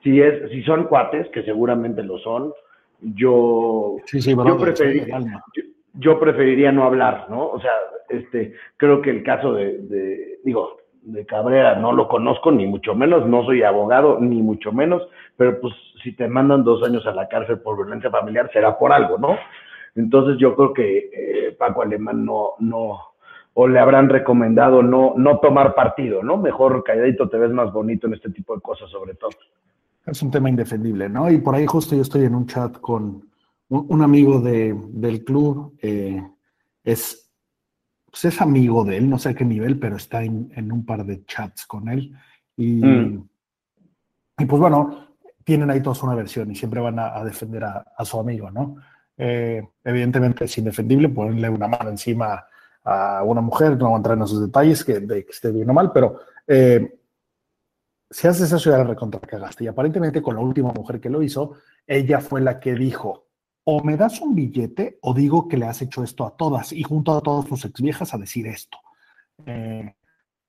[0.04, 2.54] si es, si son cuates, que seguramente lo son,
[3.02, 5.20] yo, yo, preferiría,
[5.94, 7.48] yo, preferiría no hablar, ¿no?
[7.48, 7.72] O sea,
[8.10, 13.26] este, creo que el caso de digo, de Cabrera no lo conozco, ni mucho menos,
[13.26, 17.28] no soy abogado, ni mucho menos, pero pues si te mandan dos años a la
[17.28, 19.38] cárcel por violencia familiar, será por algo, ¿no?
[20.00, 23.00] Entonces yo creo que eh, Paco Alemán no, no,
[23.54, 26.38] o le habrán recomendado no, no tomar partido, ¿no?
[26.38, 29.32] Mejor calladito te ves más bonito en este tipo de cosas, sobre todo.
[30.06, 31.30] Es un tema indefendible, ¿no?
[31.30, 33.30] Y por ahí justo yo estoy en un chat con
[33.68, 36.24] un, amigo de, del club, eh,
[36.84, 37.30] es
[38.10, 41.06] pues es amigo de él, no sé a qué nivel, pero está en, un par
[41.06, 42.12] de chats con él.
[42.58, 43.30] Y, mm.
[44.40, 45.10] y, pues bueno,
[45.44, 48.78] tienen ahí todos una versión y siempre van a, defender a, su amigo, ¿no?
[49.22, 52.46] Eh, evidentemente es indefendible ponerle una mano encima
[52.86, 55.70] a una mujer, no voy a entrar en esos detalles que, de que esté bien
[55.70, 56.98] o mal, pero eh,
[58.10, 59.66] si haces ya la recontra cagaste.
[59.66, 61.56] Y aparentemente con la última mujer que lo hizo,
[61.86, 63.28] ella fue la que dijo,
[63.66, 66.82] o me das un billete o digo que le has hecho esto a todas y
[66.82, 68.78] junto a todas tus ex viejas a decir esto.
[69.46, 69.94] Eh,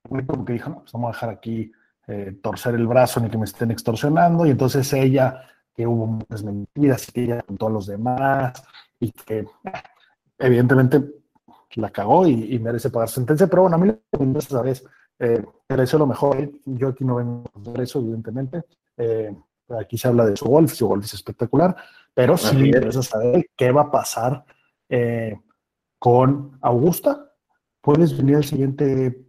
[0.07, 1.71] como que dijo, no, pues vamos a dejar aquí
[2.07, 4.45] eh, torcer el brazo ni que me estén extorsionando.
[4.45, 5.43] Y entonces ella,
[5.73, 8.63] que hubo muchas mentiras y que ella contó a los demás
[8.99, 9.45] y que
[10.37, 11.21] evidentemente
[11.75, 13.47] la cagó y, merece pagar sentencia.
[13.47, 14.81] Pero bueno, a mí me interesa saber,
[15.19, 16.51] eh, merece lo mejor.
[16.65, 18.63] Yo aquí no vengo a hacer eso, evidentemente.
[18.97, 19.35] Eh,
[19.79, 21.75] aquí se habla de su golf, su golf es espectacular,
[22.13, 24.43] pero sí me interesa saber qué va a pasar
[24.89, 25.39] eh,
[25.99, 27.31] con Augusta.
[27.81, 29.25] ¿Puedes venir al siguiente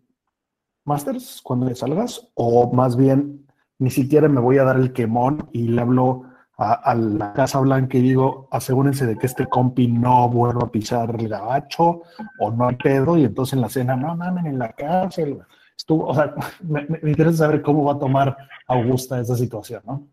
[0.85, 2.29] Masters cuando salgas?
[2.35, 3.47] O más bien,
[3.79, 6.25] ni siquiera me voy a dar el quemón y le hablo
[6.63, 11.15] a, la Casa Blanca y digo, asegúrense de que este compi no vuelva a pisar
[11.19, 12.03] el gabacho
[12.39, 15.39] o no hay pedo, y entonces en la cena, no mamen, en la cárcel.
[15.77, 18.37] Estuvo, o sea, me, me interesa saber cómo va a tomar
[18.67, 20.07] Augusta esa situación, ¿no?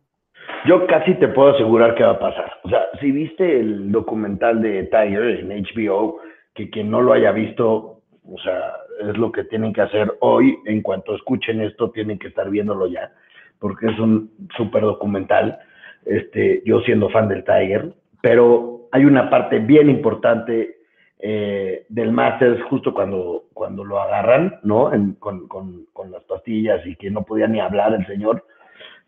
[0.65, 2.51] Yo casi te puedo asegurar que va a pasar.
[2.63, 6.19] O sea, si viste el documental de Tiger en HBO,
[6.53, 10.57] que quien no lo haya visto, o sea, es lo que tienen que hacer hoy.
[10.65, 13.11] En cuanto escuchen esto, tienen que estar viéndolo ya,
[13.59, 15.59] porque es un súper documental.
[16.05, 20.77] Este, yo siendo fan del Tiger, pero hay una parte bien importante
[21.19, 24.91] eh, del Masters justo cuando, cuando lo agarran, ¿no?
[25.19, 28.45] con, con, con las pastillas y que no podía ni hablar el señor.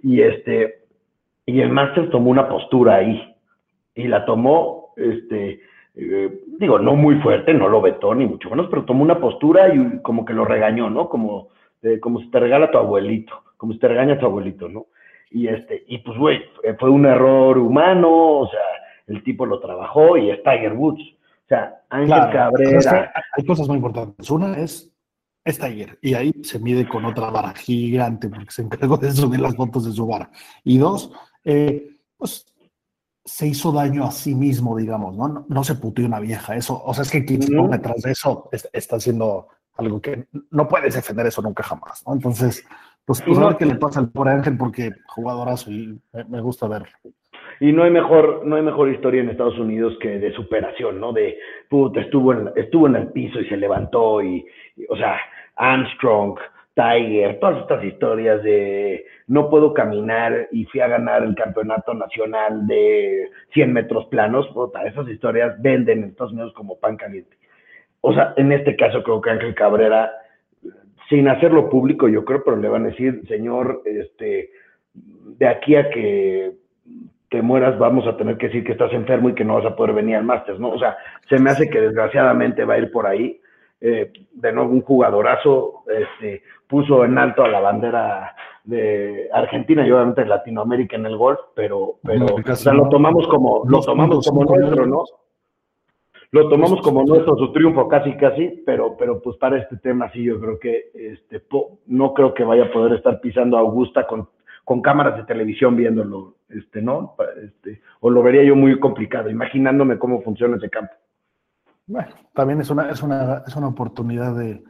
[0.03, 0.81] Y este,
[1.45, 3.35] y el máster tomó una postura ahí.
[3.93, 5.59] Y la tomó, este,
[5.95, 9.73] eh, digo, no muy fuerte, no lo vetó ni mucho menos, pero tomó una postura
[9.73, 11.09] y como que lo regañó, ¿no?
[11.09, 11.49] Como,
[11.81, 14.87] eh, como si te regala tu abuelito, como si te regaña tu abuelito, ¿no?
[15.31, 16.41] Y este, y pues, güey,
[16.79, 18.59] fue un error humano, o sea,
[19.07, 21.01] el tipo lo trabajó y es Tiger Woods.
[21.01, 23.11] O sea, Ángel Cabrera.
[23.35, 24.29] hay cosas muy importantes.
[24.29, 24.91] Una es
[25.43, 25.97] es Tiger.
[26.01, 29.85] Y ahí se mide con otra vara gigante porque se encargó de subir las fotos
[29.85, 30.29] de su vara.
[30.63, 31.11] Y dos,
[31.43, 32.45] eh, pues
[33.23, 35.45] se hizo daño a sí mismo, digamos, ¿no?
[35.47, 36.55] No, se puteó una vieja.
[36.55, 40.27] Eso, o sea, es que quien se pone detrás de eso está haciendo algo que
[40.51, 42.13] no puedes defender eso nunca jamás, ¿no?
[42.13, 42.63] Entonces,
[43.19, 45.99] pues, pues a ver qué le pasa al pobre Ángel porque jugadorazo y
[46.29, 46.87] me, gusta verlo.
[47.59, 51.13] Y no hay mejor, no hay mejor historia en Estados Unidos que de superación, ¿no?
[51.13, 51.37] De
[51.69, 54.45] puta, estuvo en, estuvo en el piso y se levantó y
[54.89, 55.19] o sea,
[55.55, 56.39] Armstrong,
[56.73, 62.65] Tiger, todas estas historias de no puedo caminar y fui a ganar el campeonato nacional
[62.65, 67.37] de 100 metros planos, puta, esas historias venden en Estados Unidos como pan caliente.
[67.99, 70.11] O sea, en este caso creo que Ángel Cabrera,
[71.11, 74.49] sin hacerlo público, yo creo, pero le van a decir, señor, este,
[74.93, 76.53] de aquí a que
[77.29, 79.75] te mueras vamos a tener que decir que estás enfermo y que no vas a
[79.75, 80.69] poder venir al Masters, ¿no?
[80.69, 80.97] O sea,
[81.29, 83.41] se me hace que desgraciadamente va a ir por ahí
[83.81, 88.33] eh, de nuevo un jugadorazo, este, puso en alto a la bandera
[88.63, 92.25] de Argentina y obviamente Latinoamérica en el golf, pero, pero
[92.73, 95.03] lo tomamos como, lo tomamos como nuestro, ¿no?
[96.31, 100.23] Lo tomamos como nuestro, su triunfo casi casi, pero, pero pues para este tema sí
[100.23, 101.43] yo creo que este
[101.87, 104.29] no creo que vaya a poder estar pisando a Augusta con,
[104.63, 107.15] con cámaras de televisión viéndolo, este, ¿no?
[107.43, 110.93] Este, o lo vería yo muy complicado, imaginándome cómo funciona ese campo.
[111.85, 114.63] Bueno, también es una, es una, es una oportunidad de,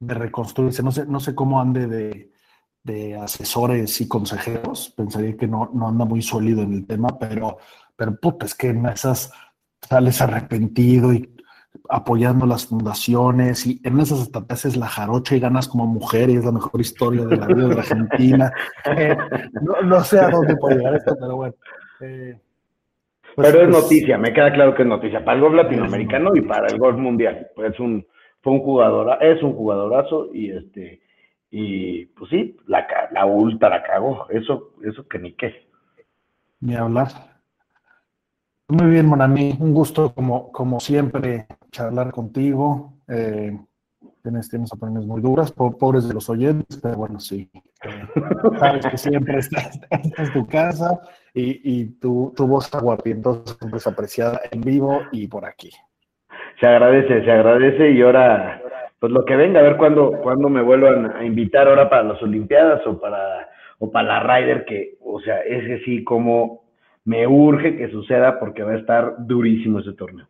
[0.00, 0.82] reconstruirse.
[0.82, 1.86] No sé, no sé cómo ande
[2.82, 4.92] de, asesores y consejeros.
[4.96, 7.58] Pensaría que no, no anda muy sólido en el tema, pero,
[7.94, 9.32] pero puta, es que en esas
[9.80, 11.36] sales arrepentido y
[11.88, 16.30] apoyando las fundaciones y en esas hasta te haces la jarocha y ganas como mujer
[16.30, 18.52] y es la mejor historia de la vida de Argentina.
[18.96, 19.16] Eh,
[19.84, 21.54] no, sé a dónde puede llegar esto, pero bueno.
[22.00, 22.38] Eh,
[23.34, 26.34] pues, Pero es pues, noticia, me queda claro que es noticia para el golf latinoamericano
[26.36, 27.48] y para el golf mundial.
[27.54, 28.06] Pues un,
[28.42, 31.00] fue un jugador, es un jugadorazo y este,
[31.50, 35.68] y pues sí, la, la ultra la cagó, eso, eso que ni qué.
[36.60, 37.35] Ni hablar.
[38.68, 42.94] Muy bien, Monami, un gusto como, como siempre charlar contigo.
[43.06, 43.56] Eh,
[44.24, 47.48] tienes, tienes opiniones muy duras, pobres de los oyentes, pero bueno, sí.
[47.84, 48.20] Eh,
[48.58, 51.00] sabes que siempre estás, en tu casa
[51.32, 52.68] y, y tu, tu voz
[53.04, 55.70] entonces siempre es apreciada en vivo y por aquí.
[56.58, 58.60] Se agradece, se agradece y ahora,
[58.98, 62.20] pues lo que venga, a ver cuándo, cuándo me vuelvan a invitar ahora para las
[62.20, 63.48] Olimpiadas o para,
[63.78, 66.65] o para la Ryder, que, o sea, ese sí como
[67.06, 70.26] me urge que suceda porque va a estar durísimo ese torneo.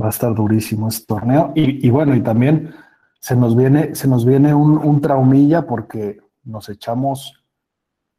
[0.00, 1.52] Va a estar durísimo ese torneo.
[1.54, 2.74] Y, y bueno, y también
[3.20, 7.44] se nos viene, se nos viene un, un traumilla porque nos echamos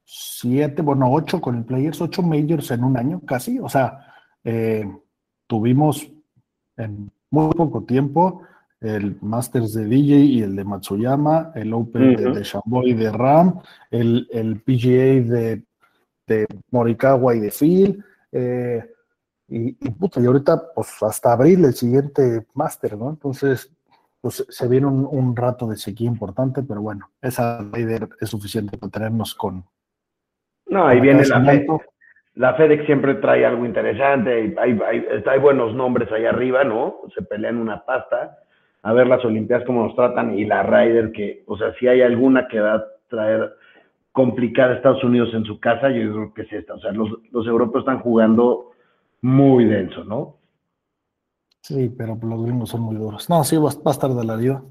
[0.03, 3.59] siete, bueno, ocho con el Players, ocho majors en un año casi.
[3.59, 4.13] O sea,
[4.43, 4.85] eh,
[5.47, 6.07] tuvimos
[6.77, 8.43] en muy poco tiempo
[8.79, 12.47] el Masters de DJ y el de Matsuyama, el Open de, de
[12.85, 13.59] y de Ram,
[13.89, 15.63] el, el PGA de,
[16.31, 18.03] de, Morikawa y de Phil.
[18.31, 18.83] Eh,
[19.47, 23.09] y, y, puta, y ahorita, pues hasta abril, el siguiente Master, ¿no?
[23.09, 23.71] Entonces,
[24.21, 28.91] pues se viene un, rato de sequía importante, pero bueno, esa Raider es suficiente para
[28.91, 29.65] tenernos con.
[30.67, 31.67] No, ahí viene la FedEx.
[32.35, 36.97] La FedEx siempre trae algo interesante, hay, hay, hay, buenos nombres ahí arriba, ¿no?
[37.15, 38.37] Se pelean una pasta.
[38.83, 42.01] A ver las Olimpiadas cómo nos tratan y la Ryder que, o sea, si hay
[42.01, 43.53] alguna que va a traer
[44.11, 46.73] complicada a Estados Unidos en su casa, yo creo que es esta.
[46.73, 48.71] O sea, los, los europeos están jugando
[49.21, 50.37] muy denso, ¿no?
[51.61, 53.29] Sí, pero los gringos son muy duros.
[53.29, 54.63] No, sí, va, a estar de la vida.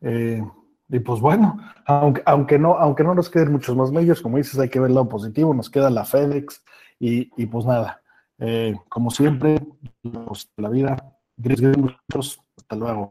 [0.00, 0.42] Eh,
[0.88, 4.58] y pues bueno, aunque, aunque, no, aunque no nos queden muchos más medios, como dices,
[4.58, 6.64] hay que ver el lado positivo, nos queda la FedEx
[6.98, 8.00] y, y pues nada,
[8.38, 9.60] eh, como siempre,
[10.56, 10.96] la vida,
[11.36, 13.10] gringos, hasta luego.